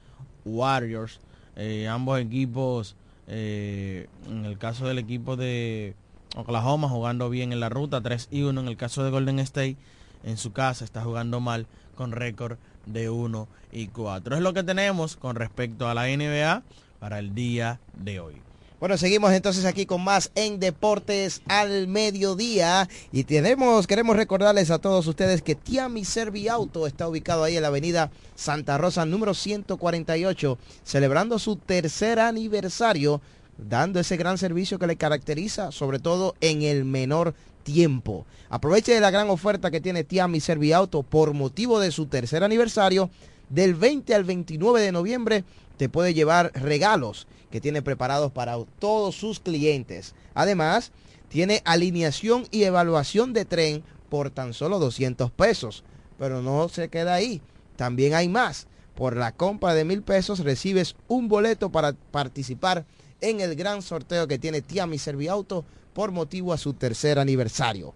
[0.45, 1.21] Warriors.
[1.55, 2.97] Eh, ambos equipos,
[3.29, 5.95] eh, en el caso del equipo de
[6.35, 9.77] Oklahoma jugando bien en la ruta 3 y 1, en el caso de Golden State
[10.25, 14.37] en su casa está jugando mal con récord de 1 y 4.
[14.37, 16.63] Es lo que tenemos con respecto a la NBA
[16.99, 18.47] para el día de hoy.
[18.79, 24.79] Bueno, seguimos entonces aquí con más en Deportes al Mediodía y tenemos, queremos recordarles a
[24.79, 29.33] todos ustedes que Tiami Servi Auto está ubicado ahí en la avenida Santa Rosa número
[29.33, 33.23] 148, celebrando su tercer aniversario,
[33.57, 37.35] dando ese gran servicio que le caracteriza, sobre todo en el menor
[37.67, 38.25] tiempo.
[38.49, 42.45] Aproveche de la gran oferta que tiene Tiami Servi Auto por motivo de su tercer
[42.45, 43.11] aniversario,
[43.51, 45.45] del 20 al 29 de noviembre
[45.77, 50.15] te puede llevar regalos que tiene preparados para todos sus clientes.
[50.35, 50.93] Además,
[51.29, 55.83] tiene alineación y evaluación de tren por tan solo 200 pesos.
[56.19, 57.43] Pero no se queda ahí.
[57.77, 58.69] También hay más.
[58.95, 62.87] Por la compra de mil pesos recibes un boleto para participar
[63.21, 65.65] en el gran sorteo que tiene Tiami Serviauto
[65.97, 67.95] por motivo a su tercer aniversario.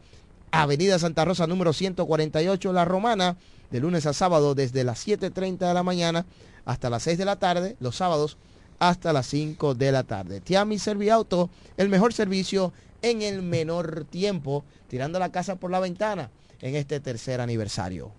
[0.53, 3.36] Avenida Santa Rosa número 148 La Romana,
[3.70, 6.24] de lunes a sábado desde las 7.30 de la mañana
[6.64, 8.38] hasta las 6 de la tarde, los sábados
[8.78, 10.40] hasta las 5 de la tarde.
[10.40, 12.72] Tiami Serviauto, el mejor servicio
[13.03, 16.30] en el menor tiempo, tirando la casa por la ventana
[16.62, 18.12] en este tercer aniversario.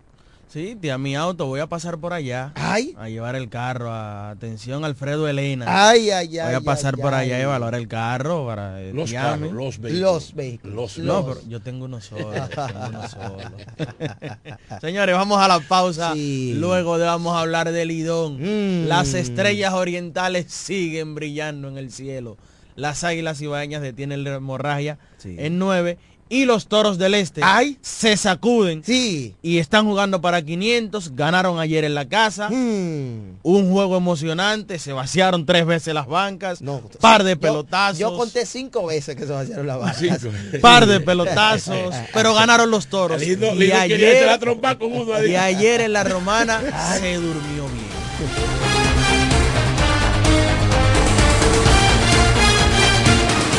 [0.51, 2.51] Sí, tía, mi auto, voy a pasar por allá.
[2.55, 2.93] Ay.
[2.97, 3.93] A llevar el carro.
[3.93, 5.63] atención, Alfredo Elena.
[5.65, 6.47] Ay, ay, ay.
[6.47, 8.81] Voy a pasar por allá y evaluar el carro para.
[8.81, 10.13] Eh, los carros, los vehículos.
[10.13, 10.97] Los vehículos.
[10.97, 12.33] no, pero yo tengo uno solo.
[14.81, 16.13] Señores, vamos a la pausa.
[16.15, 18.41] Luego vamos a hablar del Lidón.
[18.41, 18.89] Mm.
[18.89, 22.35] Las estrellas orientales siguen brillando en el cielo.
[22.75, 25.97] Las águilas ibaeñas detienen la hemorragia en 9
[26.31, 27.41] y los Toros del Este
[27.81, 29.35] se sacuden sí.
[29.41, 33.39] y están jugando para 500, ganaron ayer en la casa, hmm.
[33.43, 36.63] un juego emocionante, se vaciaron tres veces las bancas,
[37.01, 37.99] par de pelotazos.
[37.99, 40.21] Yo, conté cinco veces que se vaciaron las bancas.
[40.61, 43.21] par de pelotazos, pero ganaron los Toros.
[43.21, 46.61] y, ayer, y ayer en la Romana
[46.97, 47.91] se durmió bien.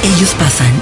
[0.04, 0.81] Ellos pasan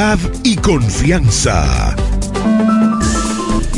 [0.43, 1.95] y confianza.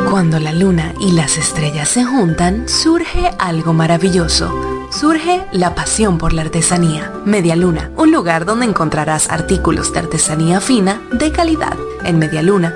[0.09, 4.51] Cuando la luna y las estrellas se juntan, surge algo maravilloso.
[4.91, 7.11] Surge la pasión por la artesanía.
[7.25, 11.77] Media Luna, un lugar donde encontrarás artículos de artesanía fina de calidad.
[12.03, 12.75] En Media Luna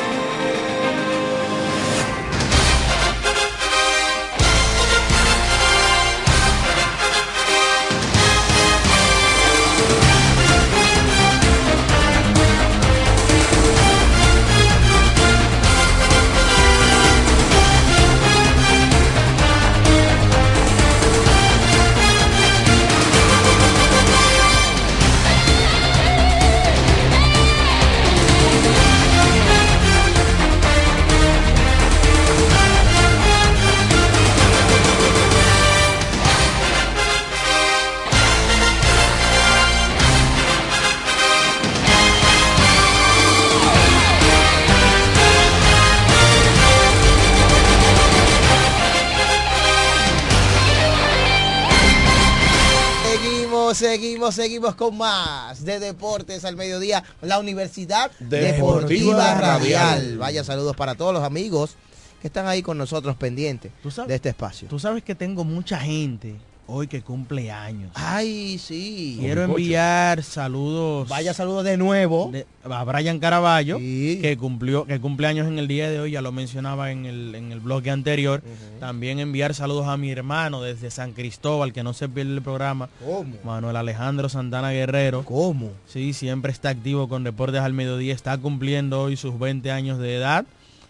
[54.31, 59.99] Seguimos, seguimos con más de Deportes al Mediodía, la Universidad Deportiva, Deportiva Radial.
[59.99, 60.17] Radial.
[60.17, 61.75] Vaya saludos para todos los amigos
[62.21, 64.09] que están ahí con nosotros pendientes ¿Tú sabes?
[64.09, 64.67] de este espacio.
[64.67, 66.35] Tú sabes que tengo mucha gente
[66.71, 67.91] hoy que cumple años.
[67.95, 69.17] Ay, sí.
[69.19, 71.09] Quiero enviar saludos.
[71.09, 72.31] Vaya saludos de nuevo.
[72.63, 76.31] a Brian Caraballo, que cumplió, que cumple años en el día de hoy, ya lo
[76.31, 78.41] mencionaba en el, en el bloque anterior.
[78.79, 82.89] También enviar saludos a mi hermano desde San Cristóbal, que no se pierde el programa.
[83.05, 83.35] ¿Cómo?
[83.43, 85.23] Manuel Alejandro Santana Guerrero.
[85.25, 85.71] ¿Cómo?
[85.87, 90.15] Sí, siempre está activo con Deportes al Mediodía, está cumpliendo hoy sus 20 años de
[90.15, 90.45] edad.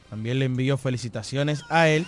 [0.10, 2.06] También le envío felicitaciones a él.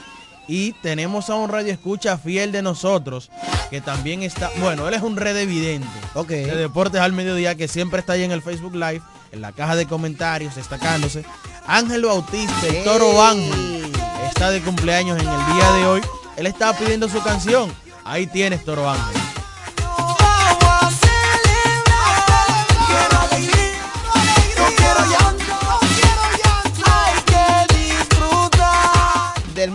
[0.48, 3.30] Y tenemos a un radio escucha fiel de nosotros,
[3.70, 6.44] que también está, bueno, él es un red evidente okay.
[6.44, 9.76] de Deportes al Mediodía, que siempre está ahí en el Facebook Live, en la caja
[9.76, 11.24] de comentarios, destacándose.
[11.66, 13.92] Ángel Bautista, el toro Ángel,
[14.28, 16.02] está de cumpleaños en el día de hoy.
[16.36, 17.72] Él estaba pidiendo su canción.
[18.04, 19.33] Ahí tienes, Toro Ángel.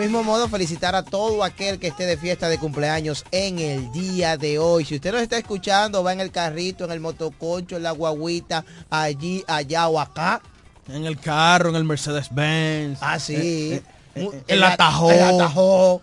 [0.09, 4.39] Mismo modo felicitar a todo aquel que esté de fiesta de cumpleaños en el día
[4.39, 4.87] de hoy.
[4.87, 8.65] Si usted nos está escuchando, va en el carrito, en el motoconcho, en la guaguita,
[8.89, 10.41] allí, allá o acá.
[10.89, 12.99] En el carro, en el Mercedes Benz.
[13.03, 13.35] Ah, sí.
[13.35, 13.83] Eh,
[14.15, 15.11] eh, eh, en la Tajo.
[15.11, 16.01] En la Tajo.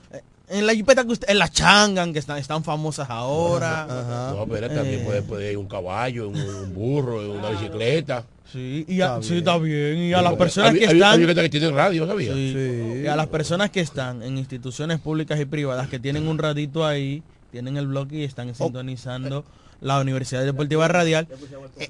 [0.50, 3.88] En la jipeta que usted, en la Changan, que están, están famosas ahora.
[4.36, 8.24] No, pero también puede, puede ir un caballo, un, un burro, una bicicleta.
[8.52, 9.98] Sí, y a, sí, está bien.
[9.98, 11.26] Y a las personas que están.
[11.26, 12.34] que tienen radio, ¿sabía?
[12.34, 16.38] Sí, Y a las personas que están en instituciones públicas y privadas que tienen un
[16.38, 19.46] ratito ahí, tienen el bloque y están sintonizando
[19.82, 21.28] la Universidad Deportiva Radial.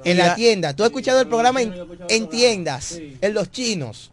[0.03, 0.73] En la tienda.
[0.73, 2.99] ¿Tú has escuchado el programa en, tiendas?
[3.21, 4.11] En los chinos.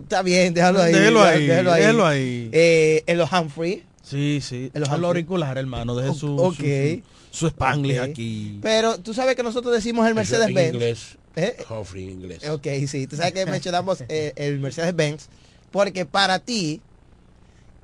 [0.00, 0.92] Está bien, déjalo ahí.
[0.92, 1.46] Déjalo ahí.
[1.46, 2.50] Déjalo ahí.
[2.52, 3.84] Eh, en los Humphrey.
[4.08, 4.70] Sí, sí.
[4.72, 5.94] En los auriculares, hermano.
[5.94, 8.58] Deje su, okay su Spanglish aquí.
[8.62, 10.68] Pero tú sabes que nosotros decimos el Mercedes Benz.
[10.68, 11.18] En inglés.
[11.36, 11.56] ¿Eh?
[11.94, 12.48] en inglés.
[12.48, 13.06] Ok, sí.
[13.06, 15.28] Tú sabes que mencionamos eh, el Mercedes Benz.
[15.70, 16.80] Porque para ti,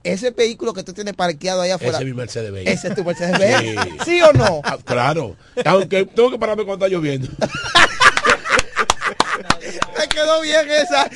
[0.02, 1.98] ese vehículo que tú tienes parqueado allá afuera.
[1.98, 2.68] Ese es mi Mercedes Benz.
[2.68, 4.04] Ese es tu Mercedes Benz.
[4.04, 4.60] ¿Sí, o no?
[4.64, 5.36] Ah, claro.
[5.64, 7.28] Aunque tengo que pararme cuando está lloviendo.
[9.98, 11.08] Me quedó bien esa.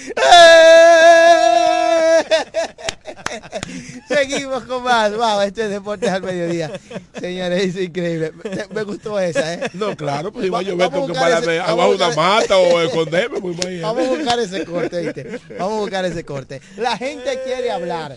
[4.08, 5.14] Seguimos con más.
[5.14, 6.70] Wow, este es Deportes al Mediodía.
[7.18, 8.32] Señores, es increíble.
[8.70, 9.70] Me gustó esa, ¿eh?
[9.74, 13.40] No, claro, pues iba a llover, tengo que pararme abajo una mata o esconderme.
[13.40, 15.40] Muy vamos a buscar ese corte, ¿viste?
[15.58, 16.60] Vamos a buscar ese corte.
[16.76, 18.16] La gente quiere hablar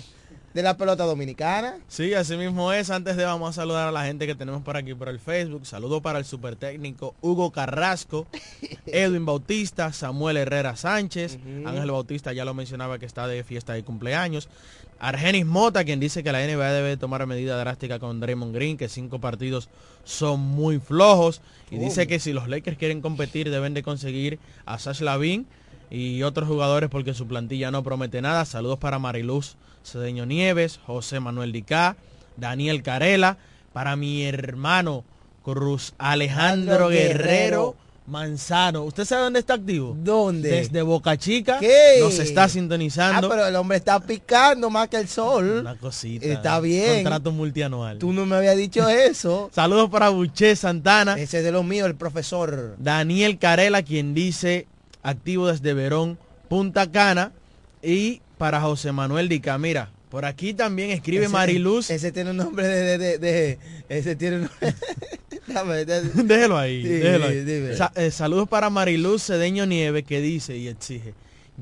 [0.53, 1.77] de la pelota dominicana.
[1.87, 2.89] Sí, así mismo es.
[2.89, 5.65] Antes de vamos a saludar a la gente que tenemos por aquí por el Facebook.
[5.65, 8.27] Saludo para el super técnico Hugo Carrasco,
[8.85, 13.83] Edwin Bautista, Samuel Herrera Sánchez, Ángel Bautista ya lo mencionaba que está de fiesta de
[13.83, 14.49] cumpleaños.
[14.99, 18.87] Argenis Mota, quien dice que la NBA debe tomar medida drástica con Draymond Green, que
[18.87, 19.67] cinco partidos
[20.03, 21.41] son muy flojos.
[21.71, 25.47] Y dice que si los Lakers quieren competir deben de conseguir a Sash Lavin
[25.89, 28.45] y otros jugadores porque su plantilla no promete nada.
[28.45, 31.95] Saludos para Mariluz Cedeño Nieves, José Manuel Dicá,
[32.37, 33.37] Daniel Carela,
[33.73, 35.03] para mi hermano
[35.43, 37.75] Cruz Alejandro Guerrero
[38.07, 38.83] Manzano.
[38.83, 39.95] ¿Usted sabe dónde está activo?
[39.97, 40.49] ¿Dónde?
[40.49, 41.59] Desde Boca Chica.
[41.59, 41.97] ¿Qué?
[42.01, 43.27] Nos está sintonizando.
[43.27, 45.59] Ah, pero el hombre está picando más que el sol.
[45.61, 46.25] Una cosita.
[46.25, 47.03] Está bien.
[47.03, 47.99] Contrato multianual.
[47.99, 49.49] Tú no me habías dicho eso.
[49.53, 51.13] Saludos para Buché Santana.
[51.13, 52.75] Ese es de los míos, el profesor.
[52.79, 54.67] Daniel Carela, quien dice
[55.03, 56.17] activo desde Verón,
[56.49, 57.31] Punta Cana.
[57.81, 61.91] Y para José Manuel Dica, mira, por aquí también escribe Mariluz.
[61.91, 64.49] Ese tiene un nombre de, de, ese tiene un
[66.27, 67.45] déjelo ahí, déjelo ahí.
[67.95, 71.13] Eh, saludos para Mariluz Cedeño Nieve que dice y exige.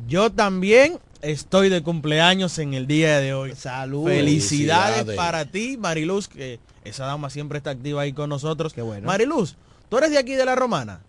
[0.08, 3.56] Yo también estoy de cumpleaños en el día de hoy.
[3.58, 4.12] Saludos.
[4.12, 8.72] Felicidades, para ti, Mariluz, que esa dama siempre está activa ahí con nosotros.
[8.72, 9.06] Qué bueno.
[9.06, 9.58] Mariluz,
[9.90, 11.02] ¿tú eres de aquí de la Romana?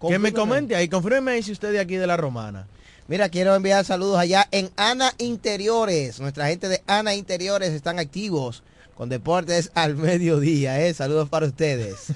[0.00, 2.66] Que me comente ahí, confírmeme si usted es de aquí de la Romana.
[3.08, 6.18] Mira, quiero enviar saludos allá en Ana Interiores.
[6.18, 8.64] Nuestra gente de Ana Interiores están activos
[8.96, 10.80] con deportes al mediodía.
[10.80, 10.92] ¿eh?
[10.92, 12.06] Saludos para ustedes.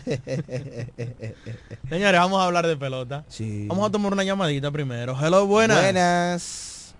[1.89, 3.25] Señores, vamos a hablar de pelota.
[3.29, 3.69] Sí.
[3.69, 5.17] Vamos a tomar una llamadita primero.
[5.17, 5.81] Hello, buenas.
[5.81, 6.95] Buenas.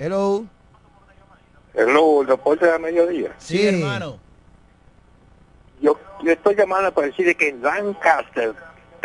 [0.00, 0.44] Hello.
[1.72, 3.32] Hello, deporte al mediodía.
[3.38, 4.18] Sí, hermano.
[5.80, 8.56] Yo, yo estoy llamando para decir que en Lancaster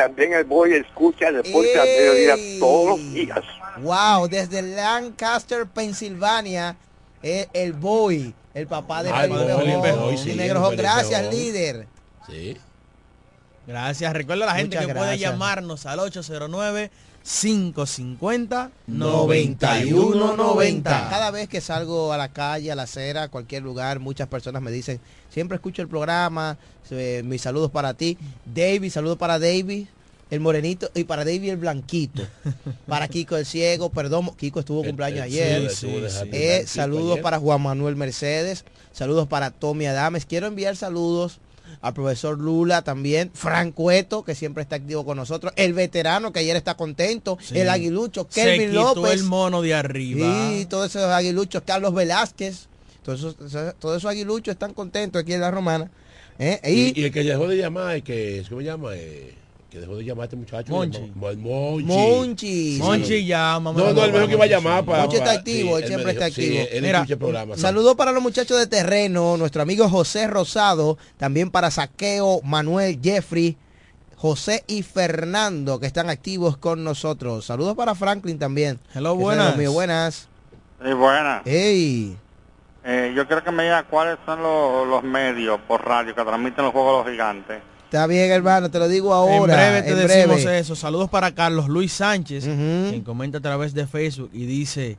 [0.02, 3.42] también el boy escucha deporte al mediodía todos los días.
[3.78, 6.76] Wow, desde Lancaster, Pensilvania,
[7.22, 11.88] eh, el boy, el papá de Felipe, Negro, gracias líder.
[12.28, 12.58] Sí.
[13.68, 14.12] Gracias.
[14.14, 16.90] Recuerda a la gente que puede llamarnos al 809
[17.24, 21.10] 550 9190.
[21.10, 24.62] Cada vez que salgo a la calle, a la acera, a cualquier lugar, muchas personas
[24.62, 25.00] me dicen,
[25.30, 26.58] siempre escucho el programa,
[27.24, 28.18] mis saludos para ti.
[28.46, 29.88] David, saludos para David,
[30.30, 32.24] el morenito, y para David el blanquito.
[32.88, 35.70] para Kiko el ciego, perdón, Kiko estuvo cumpleaños ayer.
[35.70, 38.66] Sí, sí, eh, saludos para Juan Manuel Mercedes.
[38.94, 40.26] Saludos para Tommy Adames.
[40.26, 41.40] Quiero enviar saludos
[41.82, 46.56] al profesor Lula también, Francueto, que siempre está activo con nosotros, el veterano que ayer
[46.56, 47.58] está contento, Sí.
[47.60, 49.14] el aguilucho, Se Kelvin quitó López.
[49.14, 50.50] el mono de arriba.
[50.52, 52.68] Sí, todos esos aguiluchos, Carlos Velázquez,
[53.04, 53.36] todos esos,
[53.80, 55.90] todos esos aguiluchos están contentos aquí en la romana.
[56.38, 56.60] ¿eh?
[56.66, 58.90] Y, Y, y el que dejó de llamar, el que, ¿cómo se llama?
[58.94, 59.34] Eh,
[59.72, 60.72] que dejó de llamar a este muchacho.
[60.74, 61.12] Monchi.
[61.16, 61.86] Monchi.
[61.86, 62.78] Monchi.
[62.82, 63.72] Monchi llama.
[63.72, 65.04] No, no, el mejor que iba a llamar para.
[65.04, 66.68] Monchi está activo, él siempre está sí, activo.
[66.72, 67.56] él Mira, escucha el programa.
[67.56, 67.62] sí.
[67.62, 73.56] Saludos para los muchachos de terreno, nuestro amigo José Rosado, también para Saqueo, Manuel, Jeffrey,
[74.18, 77.46] José y Fernando, que están activos con nosotros.
[77.46, 78.78] Saludos para Franklin también.
[78.94, 79.56] Hello, buenas.
[79.58, 79.74] míos.
[79.74, 80.28] buenas.
[80.86, 81.46] Sí, buenas.
[81.48, 82.18] Ey,
[82.84, 86.66] Eh, yo quiero que me diga cuáles son los, los medios por radio que transmiten
[86.66, 87.62] los juegos de los gigantes.
[87.92, 89.36] Está bien hermano, te lo digo ahora.
[89.36, 90.60] en breve te en decimos breve.
[90.60, 90.78] eso.
[90.78, 94.98] Saludos para Carlos Luis Sánchez, quien comenta a través de Facebook y dice,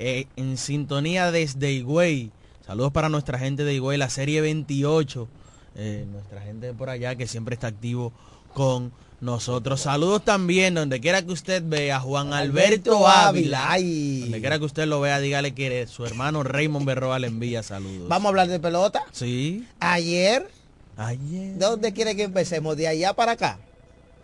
[0.00, 2.32] eh, en sintonía desde Higüey.
[2.66, 5.28] Saludos para nuestra gente de Higüey, la serie 28.
[5.76, 8.12] eh, nuestra gente por allá que siempre está activo
[8.54, 8.90] con
[9.20, 9.80] nosotros.
[9.82, 13.06] Saludos también, donde quiera que usted vea, Juan Alberto.
[13.06, 14.22] Ávila, ay.
[14.22, 18.08] Donde quiera que usted lo vea, dígale que su hermano Raymond Berroa le envía saludos.
[18.08, 19.04] Vamos a hablar de pelota.
[19.12, 19.64] Sí.
[19.78, 20.50] Ayer,
[20.96, 21.58] Ayer.
[21.58, 22.76] ¿dónde quiere que empecemos?
[22.76, 23.58] ¿De allá para acá?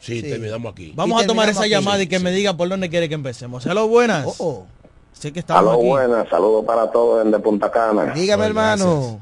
[0.01, 0.29] Sí, Sí.
[0.31, 0.93] terminamos aquí.
[0.95, 1.71] Vamos Y a tomar esa aquí.
[1.71, 3.65] llamada y que me diga por dónde quiere que empecemos.
[3.67, 4.27] Hello, buenas.
[4.39, 4.67] Oh,
[5.13, 5.87] Sé que estamos Aló, aquí.
[5.89, 8.13] buenas, saludos para todos desde Punta Cana.
[8.15, 9.21] Dígame, hermano.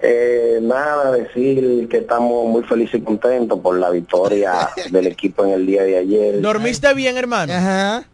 [0.00, 5.50] Eh, nada, decir que estamos muy felices y contentos por la victoria del equipo en
[5.50, 6.40] el día de ayer.
[6.40, 7.52] ¿Dormiste bien, hermano?
[7.52, 8.04] Ajá.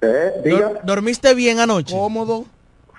[0.00, 0.32] ¿Eh?
[0.42, 0.58] Diga.
[0.70, 1.94] Dor- ¿Dormiste bien anoche?
[1.94, 2.46] Cómodo.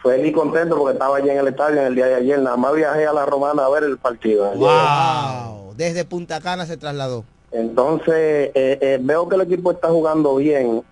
[0.08, 2.40] Feliz y contento porque estaba allí en el estadio en el día de ayer.
[2.40, 4.52] Nada más viajé a la Romana a ver el partido.
[4.54, 5.74] Wow.
[5.76, 7.26] Desde Punta Cana se trasladó.
[7.52, 10.84] Entonces, eh, eh, veo que el equipo está jugando bien,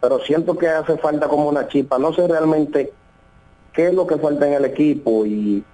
[0.00, 1.98] pero siento que hace falta como una chispa.
[1.98, 2.92] No sé realmente
[3.72, 5.64] qué es lo que falta en el equipo y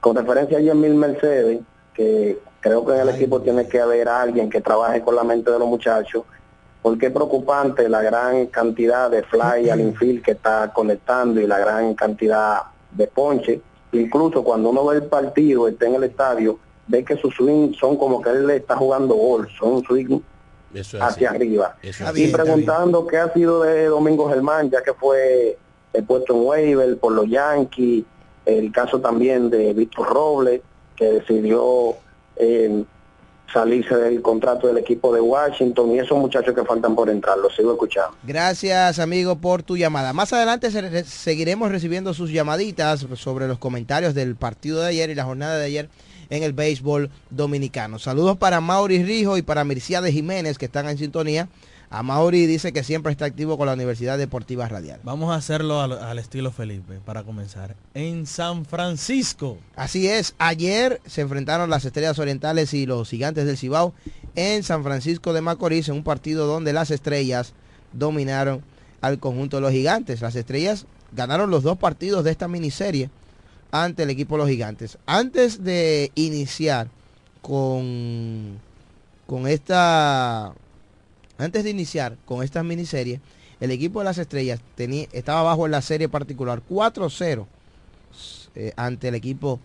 [0.00, 1.60] con referencia a Yemil Mercedes,
[1.94, 5.50] que creo que en el equipo tiene que haber alguien que trabaje con la mente
[5.50, 6.24] de los muchachos,
[6.86, 11.58] porque es preocupante la gran cantidad de fly al infield que está conectando y la
[11.58, 12.60] gran cantidad
[12.92, 13.60] de ponche.
[13.90, 17.96] Incluso cuando uno ve el partido, está en el estadio, ve que sus swing son
[17.96, 20.20] como que él le está jugando gol, son swing
[20.72, 21.36] Eso es hacia así.
[21.36, 21.76] arriba.
[21.82, 25.58] Eso Y bien, preguntando qué ha sido de Domingo Germán, ya que fue
[25.92, 28.04] eh, puesto en waiver por los Yankees,
[28.44, 30.60] el caso también de Víctor Robles,
[30.94, 31.96] que decidió
[32.36, 32.84] eh,
[33.52, 37.54] salirse del contrato del equipo de Washington, y esos muchachos que faltan por entrar, los
[37.54, 38.16] sigo escuchando.
[38.24, 40.12] Gracias, amigo, por tu llamada.
[40.12, 45.10] Más adelante se- re- seguiremos recibiendo sus llamaditas sobre los comentarios del partido de ayer
[45.10, 45.88] y la jornada de ayer
[46.28, 47.98] en el béisbol dominicano.
[48.00, 51.48] Saludos para Mauri Rijo y para Mirciades Jiménez, que están en sintonía.
[51.88, 55.00] A Mauri dice que siempre está activo con la Universidad Deportiva Radial.
[55.04, 57.76] Vamos a hacerlo al, al estilo Felipe para comenzar.
[57.94, 59.58] En San Francisco.
[59.76, 63.94] Así es, ayer se enfrentaron las Estrellas Orientales y los Gigantes del Cibao
[64.34, 67.52] en San Francisco de Macorís en un partido donde las Estrellas
[67.92, 68.62] dominaron
[69.00, 70.20] al conjunto de los Gigantes.
[70.20, 73.10] Las Estrellas ganaron los dos partidos de esta miniserie
[73.70, 74.98] ante el equipo de los Gigantes.
[75.06, 76.88] Antes de iniciar
[77.42, 78.58] con,
[79.26, 80.52] con esta
[81.38, 83.20] antes de iniciar con esta miniserie,
[83.60, 87.46] el equipo de las estrellas tenía, estaba abajo en la serie particular 4-0
[88.54, 89.60] eh, ante el equipo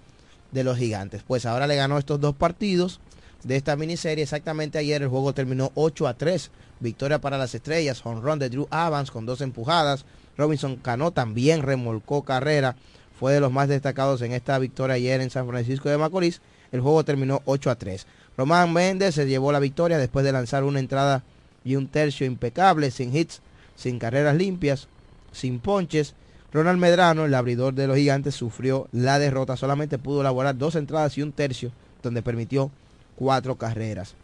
[0.51, 1.23] de los gigantes.
[1.25, 2.99] Pues ahora le ganó estos dos partidos
[3.43, 4.23] de esta miniserie.
[4.23, 6.51] Exactamente ayer el juego terminó 8 a 3.
[6.79, 8.01] Victoria para las estrellas.
[8.05, 10.05] Home run de Drew Evans con dos empujadas.
[10.37, 12.75] Robinson Cano también remolcó carrera.
[13.19, 16.41] Fue de los más destacados en esta victoria ayer en San Francisco de Macorís.
[16.71, 18.07] El juego terminó 8 a 3.
[18.37, 21.23] Román Méndez se llevó la victoria después de lanzar una entrada
[21.63, 23.41] y un tercio impecable, sin hits,
[23.75, 24.87] sin carreras limpias,
[25.31, 26.15] sin ponches.
[26.53, 29.55] Ronald Medrano, el abridor de los gigantes, sufrió la derrota.
[29.55, 31.71] Solamente pudo elaborar dos entradas y un tercio,
[32.03, 32.71] donde permitió
[33.15, 34.15] cuatro carreras.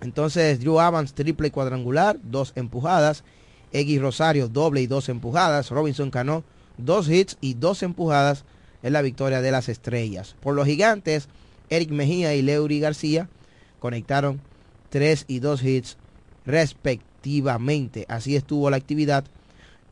[0.00, 3.24] Entonces, Drew Evans, triple y cuadrangular, dos empujadas.
[3.72, 5.70] Eggy Rosario, doble y dos empujadas.
[5.70, 6.44] Robinson Cano,
[6.76, 8.44] dos hits y dos empujadas
[8.82, 10.36] en la victoria de las estrellas.
[10.40, 11.28] Por los gigantes,
[11.68, 13.28] Eric Mejía y Leury García
[13.80, 14.40] conectaron
[14.88, 15.96] tres y dos hits
[16.48, 18.06] respectivamente.
[18.08, 19.24] Así estuvo la actividad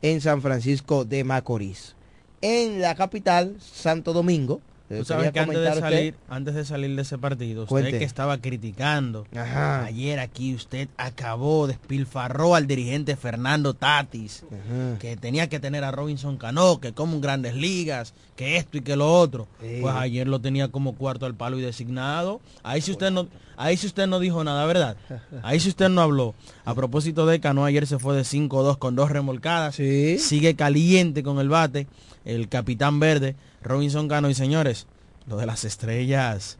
[0.01, 1.95] en San Francisco de Macorís.
[2.41, 4.59] En la capital, Santo Domingo.
[4.89, 7.99] Tú sabes que antes de, salir, antes de salir de ese partido, usted Cuente.
[7.99, 9.83] que estaba criticando, Ajá.
[9.83, 14.97] ayer aquí usted acabó, despilfarró al dirigente Fernando Tatis, Ajá.
[14.99, 18.81] que tenía que tener a Robinson Cano, que como en grandes ligas, que esto y
[18.81, 19.47] que lo otro.
[19.61, 19.79] Sí.
[19.81, 22.39] Pues ayer lo tenía como cuarto al palo y designado.
[22.63, 23.27] Ahí si usted no,
[23.57, 24.95] ahí si usted no dijo nada, ¿verdad?
[25.43, 26.33] Ahí si usted no habló.
[26.63, 29.75] A propósito de Cano, ayer se fue de 5-2 con dos remolcadas.
[29.75, 31.87] Sigue caliente con el bate.
[32.27, 34.29] El capitán verde, Robinson Cano.
[34.29, 34.85] Y señores,
[35.25, 36.57] lo de las estrellas,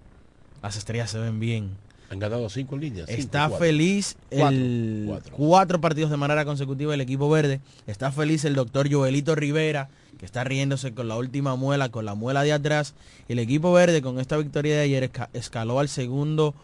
[0.63, 1.69] las estrellas se ven bien.
[2.09, 3.07] Han ganado cinco líneas.
[3.07, 3.65] cinco, Está cuatro.
[3.65, 5.33] feliz el Cuatro.
[5.35, 5.81] cuatro.
[5.81, 7.59] partidos de manera consecutiva el equipo verde.
[7.85, 12.15] Está feliz el doctor Joelito Rivera, que está riéndose con la última muela, con la
[12.15, 12.93] muela de atrás.
[13.27, 16.55] Y el equipo verde con esta victoria de ayer esca- escaló al segundo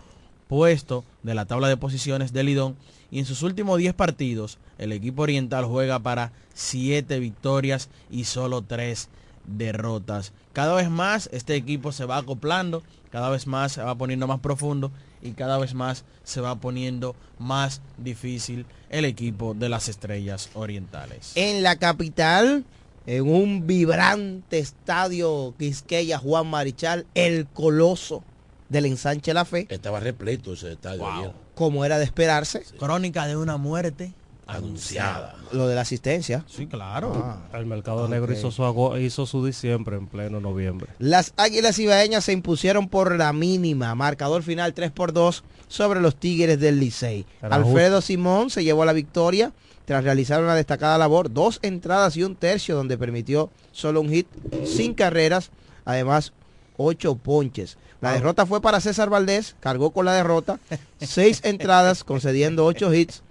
[0.48, 2.76] puesto de la tabla de posiciones del Lidón.
[3.14, 8.64] Y en sus últimos 10 partidos, el equipo oriental juega para 7 victorias y solo
[8.64, 9.08] 3
[9.46, 10.34] derrotas.
[10.52, 14.40] Cada vez más este equipo se va acoplando, cada vez más se va poniendo más
[14.40, 14.92] profundo
[15.22, 21.34] y cada vez más se va poniendo más difícil el equipo de las estrellas orientales.
[21.36, 22.66] En la capital,
[23.06, 28.24] en un vibrante estadio Quisqueya Juan Marichal, el coloso
[28.70, 31.43] del ensanche La Fe, Estaba repleto ese estadio.
[31.56, 34.14] Como era de esperarse, Crónica de una muerte
[34.46, 35.36] Anunciada.
[35.52, 36.44] lo de la asistencia.
[36.48, 37.38] Sí, claro.
[37.54, 40.90] El mercado negro hizo su, hizo su diciembre en pleno noviembre.
[41.00, 46.16] Las Águilas Ibaeñas se impusieron por la mínima, marcador final 3 por 2 sobre los
[46.16, 47.26] Tigres del Licey.
[47.42, 49.54] Era Alfredo Simón se llevó la victoria
[49.86, 54.28] tras realizar una destacada labor, dos entradas y un tercio donde permitió solo un hit,
[54.66, 55.52] sin carreras,
[55.86, 56.34] además
[56.78, 57.78] ocho ponches.
[58.04, 60.60] La derrota fue para César Valdés, cargó con la derrota,
[61.00, 63.24] seis entradas concediendo ocho hits,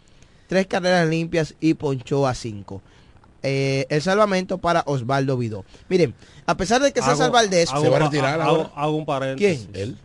[0.48, 2.82] tres carreras limpias y ponchó a cinco.
[3.44, 5.64] Eh, el salvamento para Osvaldo Vidó.
[5.88, 6.14] Miren,
[6.46, 8.70] a pesar de que César Hago- Valdés hago- Se va a retirar hago- ahora.
[8.76, 9.68] Hago un paréntesis.
[9.72, 9.82] ¿Quién?
[9.82, 9.98] Él.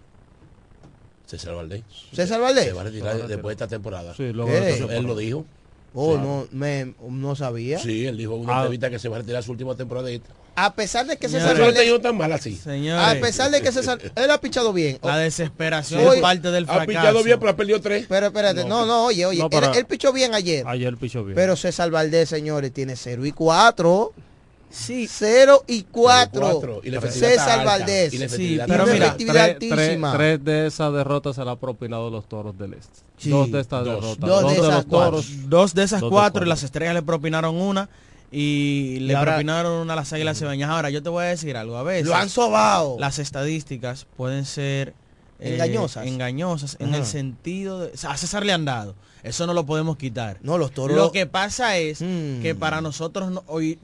[1.25, 1.83] César Valdés.
[2.13, 2.65] César Valdés.
[2.65, 4.13] Se va a retirar va a después de esta temporada.
[4.15, 5.45] Sí, luego él lo dijo.
[5.93, 7.79] Oh, no, me, no sabía.
[7.79, 8.57] Sí, él dijo en una Ah.
[8.61, 10.09] entrevista que se va a retirar su última temporada.
[10.59, 12.55] A pesar de que César Valdés, tan mal así.
[12.55, 14.97] Señores, a pesar de que César, él ha pichado bien.
[15.03, 16.87] la desesperación Hoy- es parte del Ha fracaso.
[16.87, 18.07] pillado bien, pero ha perdido tres.
[18.09, 20.67] Pero espérate, no, no, oye, oye, No, él, él pichó bien ayer.
[20.67, 21.35] Ayer pichó bien.
[21.35, 24.13] Pero César Valdés, señores, tiene 0 y 4.
[24.71, 25.07] Sí.
[25.07, 26.41] 0 y 4.
[26.41, 26.81] cuatro.
[26.83, 27.65] Y la efectividad está César.
[27.65, 28.13] Valdés.
[28.13, 30.13] Y la Sí, efectividad pero mira, tres, tres- altísima.
[30.17, 32.99] tres de esas derrotas se la han propinado los toros del este.
[33.19, 33.29] Sí.
[33.29, 33.93] Dos de estas Dos.
[33.95, 34.19] derrotas.
[34.27, 35.25] Dos Dos, de de, esas los toros.
[35.49, 37.87] Dos de esas Dos de cuatro y las estrellas le propinaron una
[38.31, 40.69] y le Y ahora- propinaron una a las águilas cibaeñas.
[40.69, 42.97] Ahora yo te voy a decir algo, a veces Lo han sobado.
[42.99, 44.93] las estadísticas pueden ser
[45.39, 46.07] eh, Engañosas.
[46.07, 48.95] engañosas en el sentido de, o sea, a César le han dado.
[49.23, 50.39] Eso no lo podemos quitar.
[50.41, 50.97] No, los toros.
[50.97, 52.41] Lo que pasa es Mm.
[52.41, 53.77] que para nosotros no- hoy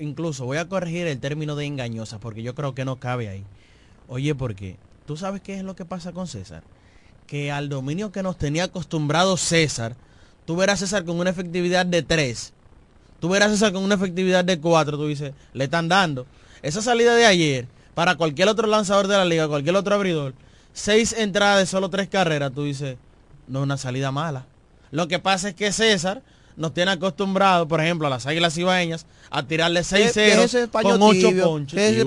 [0.00, 3.44] incluso voy a corregir el término de engañosa porque yo creo que no cabe ahí.
[4.08, 4.76] Oye, ¿por qué?
[5.06, 6.62] ¿Tú sabes qué es lo que pasa con César?
[7.26, 9.96] Que al dominio que nos tenía acostumbrado César,
[10.46, 12.52] tú verás a César con una efectividad de 3.
[13.20, 16.26] Tú verás a César con una efectividad de 4, tú dices, le están dando.
[16.62, 20.34] Esa salida de ayer, para cualquier otro lanzador de la liga, cualquier otro abridor,
[20.72, 22.96] seis entradas de solo tres carreras, tú dices,
[23.48, 24.46] no es una salida mala.
[24.90, 26.22] Lo que pasa es que César
[26.56, 30.90] nos tiene acostumbrado, por ejemplo, a las águilas ibaeñas, a tirarle 6-0 Ese es paño
[30.90, 31.44] con 8 tibio.
[31.44, 31.78] ponches.
[31.78, 31.90] Es.
[31.92, 32.04] Tiene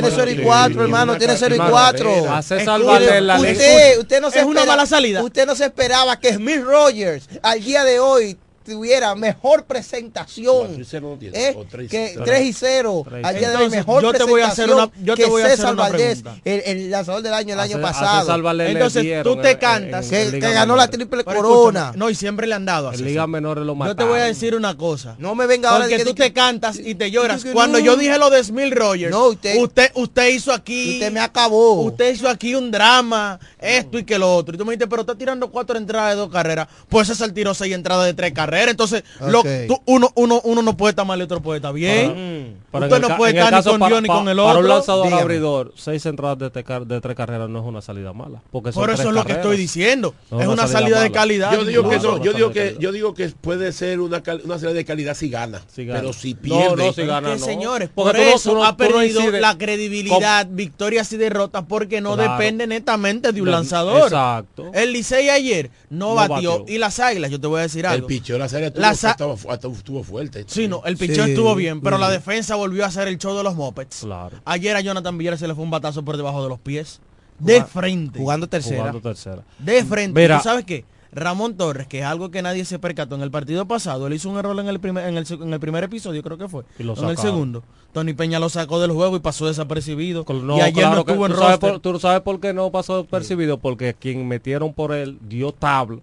[0.00, 1.16] una- 0 y sí, 4, y hermano.
[1.16, 2.10] Tiene ca- 0 y una 4.
[2.10, 2.36] carrera.
[2.38, 3.52] A César ley.
[3.52, 5.22] Usted, usted no se ¿Es una mala salida?
[5.22, 10.80] Usted no se esperaba que Smith Rogers al día de hoy tuviera mejor presentación.
[10.80, 11.54] Y cero no tiene, ¿eh?
[11.56, 12.22] o tres y que cero.
[12.24, 14.46] 3 y 0 Tres y al día de hoy Entonces, mejor yo te voy a
[14.48, 16.40] hacer presentación una- yo te que voy a hacer César una Valdés pregunta.
[16.44, 20.30] el, el lanzador del año el año pasado Entonces, tú te en- en- cantas en
[20.32, 20.88] que, ganó la Menor.
[20.96, 23.04] triple Pero corona no, y siempre le han dado En.
[23.04, 23.96] Liga Menores lo Yo mataron.
[23.96, 25.14] te voy a decir una cosa.
[25.18, 27.44] no me venga ahora Porque que- tú te cantas y te lloras.
[27.52, 27.84] Cuando no.
[27.84, 31.74] yo dije lo de Smil Rogers, No, usted- usted, usted hizo aquí, usted me acabó
[31.82, 34.54] usted hizo aquí un drama, esto y que lo otro.
[34.54, 36.68] Y tú me dijiste, pero está tirando cuatro entradas de dos carreras.
[36.88, 38.53] Pues César tiró seis entradas de tres carreras.
[38.62, 42.56] Entonces, lo- tú- uno, uno, uno no puede estar mal y otro puede estar bien.
[42.72, 44.28] Pero Usted en el no puede el estar ni caso con para- Dios ni con
[44.28, 44.68] el Para un otro.
[44.68, 45.22] lanzador Dígame.
[45.22, 48.42] abridor, seis entradas de, te- de tres carreras no es una salida mala.
[48.50, 50.14] Porque son Por eso tres es lo que estoy diciendo.
[50.30, 51.52] No es una una salida salida de calidad.
[51.52, 54.56] Yo digo que no, yo digo que yo digo que puede ser una, cal- una
[54.58, 56.00] salida de calidad si gana, Si gana.
[56.00, 61.12] pero si pierde no, si gana, señores, Porque por eso ha perdido la credibilidad, victorias
[61.12, 64.02] y derrotas, porque no depende netamente de un lanzador.
[64.04, 64.70] exacto.
[64.74, 66.64] El Licey ayer no, batió.
[66.68, 68.06] Y las águilas, yo te voy a decir el algo.
[68.44, 70.44] La serie La tuvo, sa- estaba fu- hasta estuvo fuerte.
[70.46, 72.00] Sí, no, el picheo Sí, estuvo bien, pero sí.
[72.02, 74.00] la defensa volvió a hacer el show de los mopeds.
[74.00, 74.38] Claro.
[74.44, 77.00] Ayer a Jonathan Villar se le fue un batazo por debajo de los pies.
[77.38, 78.18] De Juga- frente.
[78.20, 79.42] jugando tercera Jugando tercera.
[79.58, 80.20] De frente.
[80.20, 80.38] Mira.
[80.38, 80.84] ¿Tú sabes qué?
[81.10, 84.28] Ramón Torres, que es algo que nadie se percató en el partido pasado, él hizo
[84.28, 86.64] un error en el primer, en el, en el primer episodio, creo que fue.
[86.76, 87.62] Y lo en el segundo.
[87.92, 90.24] Tony Peña lo sacó del juego y pasó desapercibido.
[90.28, 92.52] No, y ayer claro no que estuvo en tú sabes, por, tú sabes por qué
[92.52, 96.00] no pasó percibido, porque quien metieron por él dio tabla,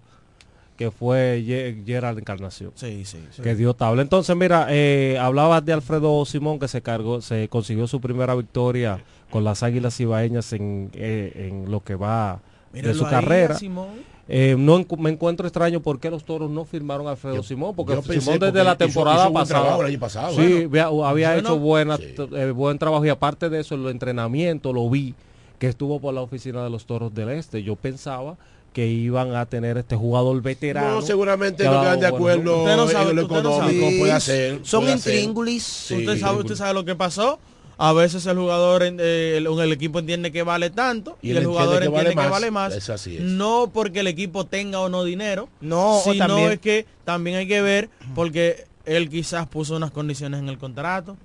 [0.84, 2.72] que fue Ye- Gerald Encarnación.
[2.74, 3.42] Sí, sí, sí.
[3.42, 4.02] Que dio tabla.
[4.02, 9.02] Entonces, mira, eh, hablabas de Alfredo Simón, que se cargó, se consiguió su primera victoria
[9.30, 12.40] con las Águilas Ibaeñas en, eh, en lo que va
[12.72, 13.54] Mírenlo su ahí, carrera.
[13.54, 14.12] a Simón.
[14.28, 17.92] Eh, no me encuentro extraño por qué los toros no firmaron a Alfredo Simón, porque
[18.02, 20.36] Simón desde porque la hizo- temporada hizo buen pasada trabajo el año pasado.
[20.36, 21.98] sí, Bueno, había, bueno, hecho buena,
[22.36, 25.14] eh, buen trabajo y aparte de eso, el entrenamiento lo vi
[25.58, 27.62] que estuvo por la oficina de los toros del Este.
[27.62, 28.36] Yo pensaba
[28.72, 30.96] que iban a tener este jugador veterano.
[30.96, 32.60] No, seguramente que no quedan de acuerdo.
[32.62, 33.28] Usted no sabe, en lo no
[33.98, 34.60] puede hacer.
[34.62, 35.62] Son intríngulis.
[35.62, 37.38] Sí, usted, sabe, usted sabe lo que pasó.
[37.78, 41.30] A veces el jugador, en- eh, el, el equipo entiende que vale tanto y, Y
[41.30, 42.74] el entiende jugador que entiende vale que vale más.
[42.74, 43.22] Es así es.
[43.22, 47.48] No porque el equipo tenga o no dinero, No, sino también- es que también hay
[47.48, 51.16] que ver porque él quizás puso unas condiciones en el contrato.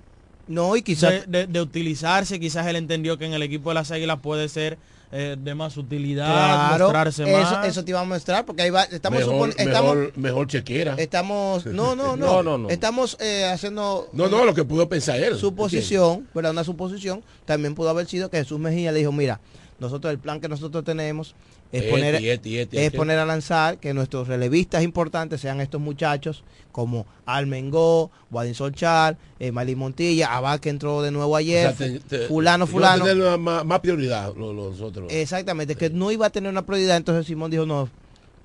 [0.48, 3.74] No, y quizás de, de- de utilizarse, quizás él entendió que en el equipo de
[3.74, 4.78] las Águilas puede ser
[5.10, 7.66] eh, de más utilidad, Claro, mostrarse eso, más.
[7.66, 10.94] eso te iba a mostrar porque ahí va, estamos Mejor, estamos mejor, mejor chequera.
[10.98, 12.68] estamos no no no, No, no, no.
[12.68, 15.36] estamos eh, haciendo No, no, lo que pudo pensar él.
[15.36, 19.40] suposición, pero una suposición también pudo haber sido que Jesús Mejía le dijo, mira,
[19.78, 21.34] nosotros el plan que nosotros tenemos
[21.70, 25.80] es Este, poner este, este, es poner a lanzar que nuestros relevistas importantes sean estos
[25.80, 26.42] muchachos
[26.72, 31.86] como Almengó, Guadin Solchar, eh, Malí Montilla, Abad que entró de nuevo O ayer, sea,
[31.86, 33.04] te- te- fulano, fulano.
[33.04, 35.12] tener una- más, más prioridad los, los otros.
[35.12, 37.88] Exactamente, que no iba a tener una prioridad, entonces Simón dijo, no,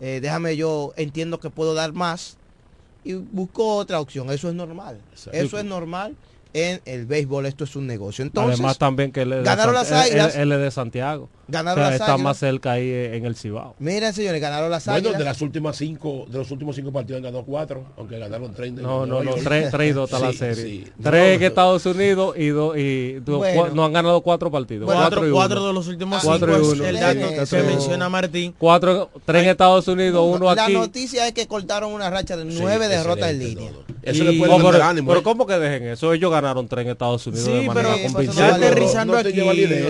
[0.02, 2.38] eh, déjame yo, entiendo que puedo dar más
[3.06, 5.38] y buscó otra opción, eso es normal, Exacto.
[5.40, 6.16] eso es normal
[6.54, 8.24] en el béisbol, esto es un negocio.
[8.24, 10.36] Entonces, Además también que él es, de ganaron las él- él- Águilas.
[10.36, 11.30] él es de Santiago.
[11.46, 12.24] Ganaron O sea, las está Águilas.
[12.24, 13.76] más cerca ahí en el Cibao.
[13.80, 15.18] miren señores, ganaron las Bueno, águilas.
[15.20, 18.72] de las últimas cinco, de los últimos cinco partidos han ganado cuatro, aunque ganaron tres.
[18.72, 19.42] No, no, no, York.
[19.44, 20.64] tres, tres y dos está la Sí, serie.
[20.64, 20.84] sí.
[21.04, 23.70] Tres No, en Estados Unidos y dos y dos- Bueno.
[23.74, 24.86] no han ganado cuatro partidos.
[24.86, 25.68] cuatro, cuatro y cuatro uno.
[25.68, 26.86] de los últimos Cuatro cinco y uno.
[26.88, 28.56] el dato Sí, que eso- menciona Martín.
[28.58, 30.74] Cuatro, tres en Estados Unidos, uno la aquí.
[30.74, 33.72] noticia es que cortaron una racha de nueve derrotas en línea.
[34.02, 35.08] Eso Y- le puede No, pero, ánimo.
[35.08, 35.24] pero ¿eh?
[35.24, 36.12] ¿cómo que dejen eso?
[36.14, 39.32] Ellos ganaron tres en Estados Unidos Sí, de manera pero no ya aterrizando No aquí,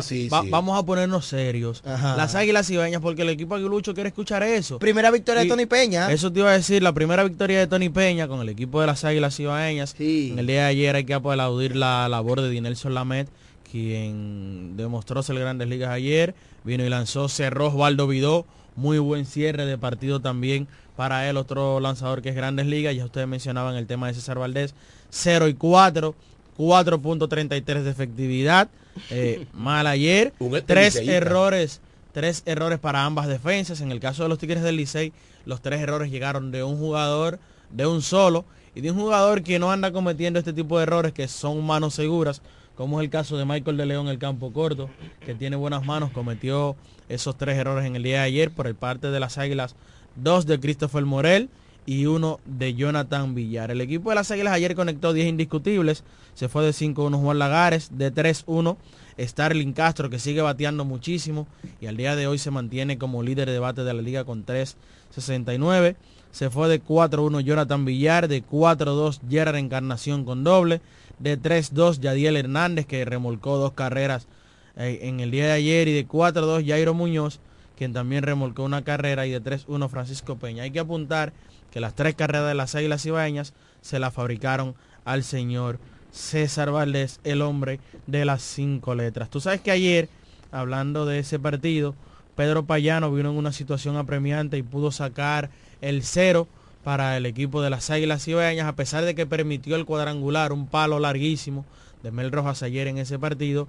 [0.04, 0.30] sí, sí.
[0.30, 1.43] vamos a ponernos serios.
[1.86, 2.16] Ajá.
[2.16, 4.80] Las Águilas Ibañas, porque el equipo aguilucho quiere escuchar eso.
[4.80, 6.12] Primera victoria de Tony Peña.
[6.12, 8.88] Eso te iba a decir, la primera victoria de Tony Peña con el equipo de
[8.88, 9.96] las Águilas Ibaeñas.
[9.98, 10.30] Sí.
[10.32, 13.28] En el día de ayer hay que aplaudir la labor de Dinelson Lamet,
[13.72, 16.36] quien demostró ser grandes ligas ayer.
[16.64, 18.46] Vino y lanzó, cerró Osvaldo Vidó.
[18.76, 22.96] Muy buen cierre de partido también para él, otro lanzador que es grandes ligas.
[22.96, 24.74] Ya ustedes mencionaban el tema de César Valdés.
[25.10, 26.16] 0 y 4,
[26.58, 28.70] 4.33 de efectividad.
[29.10, 30.34] Eh, mal ayer.
[30.66, 31.82] Tres errores,
[32.12, 33.82] tres errores para ambas defensas.
[33.82, 35.14] En el caso de los Tigres del Licey,
[35.46, 37.40] los tres errores llegaron de un jugador,
[37.70, 38.46] de un solo,
[38.76, 41.94] y de un jugador que no anda cometiendo este tipo de errores que son manos
[41.94, 42.42] seguras,
[42.76, 44.90] como es el caso de Michael de León, el campo corto,
[45.26, 46.76] que tiene buenas manos, cometió
[47.08, 49.76] esos tres errores en el día de ayer por el parte de las Águilas,
[50.16, 51.50] dos de Christopher Morel
[51.86, 53.72] y uno de Jonathan Villar.
[53.72, 56.04] El equipo de las Águilas ayer conectó 10 indiscutibles,
[56.34, 58.78] se fue de 5-1 Juan Lagares, de 3-1
[59.20, 61.48] Starling Castro que sigue bateando muchísimo
[61.80, 64.46] y al día de hoy se mantiene como líder de bate de la liga con
[64.46, 65.96] 3.69.
[66.32, 70.82] Se fue de 4-1 Jonathan Villar, de 4-2 Gerard Encarnación con doble,
[71.20, 74.28] de 3-2 Yadiel Hernández que remolcó dos carreras
[74.76, 77.40] eh, en el día de ayer y de 4-2 Jairo Muñoz
[77.78, 80.64] quien también remolcó una carrera y de 3-1 Francisco Peña.
[80.64, 81.34] Hay que apuntar
[81.72, 85.80] que las tres carreras de las Águilas Ibaeñas se las fabricaron al señor
[86.12, 89.30] César Valdés, el hombre de las cinco letras.
[89.30, 90.10] Tú sabes que ayer,
[90.52, 91.96] hablando de ese partido,
[92.36, 95.50] Pedro Payano vino en una situación apremiante y pudo sacar
[95.82, 96.48] el cero
[96.84, 100.68] para el equipo de las Águilas Ibaeñas, a pesar de que permitió el cuadrangular, un
[100.68, 101.66] palo larguísimo
[102.04, 103.68] de Mel Rojas ayer en ese partido.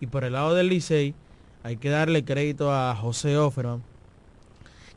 [0.00, 1.14] Y por el lado del Licey,
[1.66, 3.82] hay que darle crédito a José Offerman,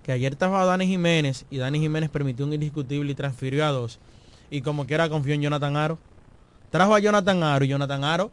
[0.04, 3.98] que ayer estaba Dani Jiménez y Dani Jiménez permitió un indiscutible y transfirió a dos.
[4.52, 5.98] Y como quiera confió en Jonathan Aro.
[6.70, 8.30] Trajo a Jonathan Aro y Jonathan Aro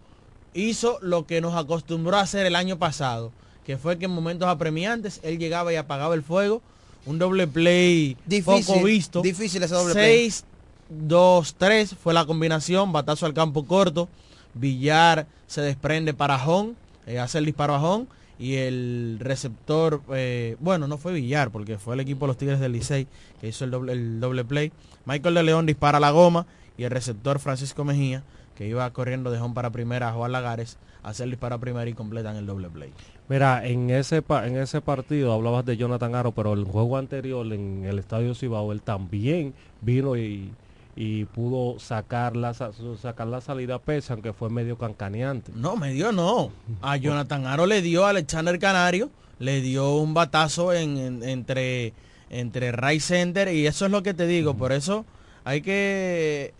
[0.52, 3.32] hizo lo que nos acostumbró a hacer el año pasado,
[3.64, 6.60] que fue que en momentos apremiantes él llegaba y apagaba el fuego.
[7.06, 9.22] Un doble play Difícil, poco visto.
[9.22, 10.30] difícil ese doble play.
[10.30, 10.44] 6,
[10.90, 14.10] 2, 3 fue la combinación, batazo al campo corto.
[14.52, 16.76] Villar se desprende para Jón,
[17.06, 18.08] eh, hace el disparo a Jón
[18.38, 22.60] y el receptor, eh, bueno, no fue Villar porque fue el equipo de los Tigres
[22.60, 23.06] del Licey
[23.40, 24.72] que hizo el doble, el doble play.
[25.06, 28.22] Michael de León dispara la goma y el receptor Francisco Mejía,
[28.54, 31.88] que iba corriendo de Jón para primera a Juan Lagares, hace el disparo a primera
[31.88, 32.92] y completan el doble play.
[33.28, 37.84] Mira, en ese en ese partido hablabas de Jonathan Aro, pero el juego anterior en
[37.84, 40.52] el Estadio Cibao él también vino y,
[40.98, 45.52] y pudo sacar la sacar la salida pesa, aunque fue medio cancaneante.
[45.54, 46.50] No, me dio no.
[46.80, 51.92] A Jonathan Aro le dio a Alexander Canario, le dio un batazo en, en- entre,
[52.30, 54.54] entre Ray Center y eso es lo que te digo.
[54.54, 55.04] Por eso
[55.44, 56.54] hay que,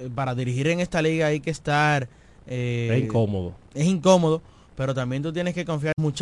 [0.00, 2.08] eh, para dirigir en esta liga hay que estar...
[2.48, 3.54] eh, Es incómodo.
[3.72, 4.42] Es incómodo,
[4.76, 6.14] pero también tú tienes que confiar mucho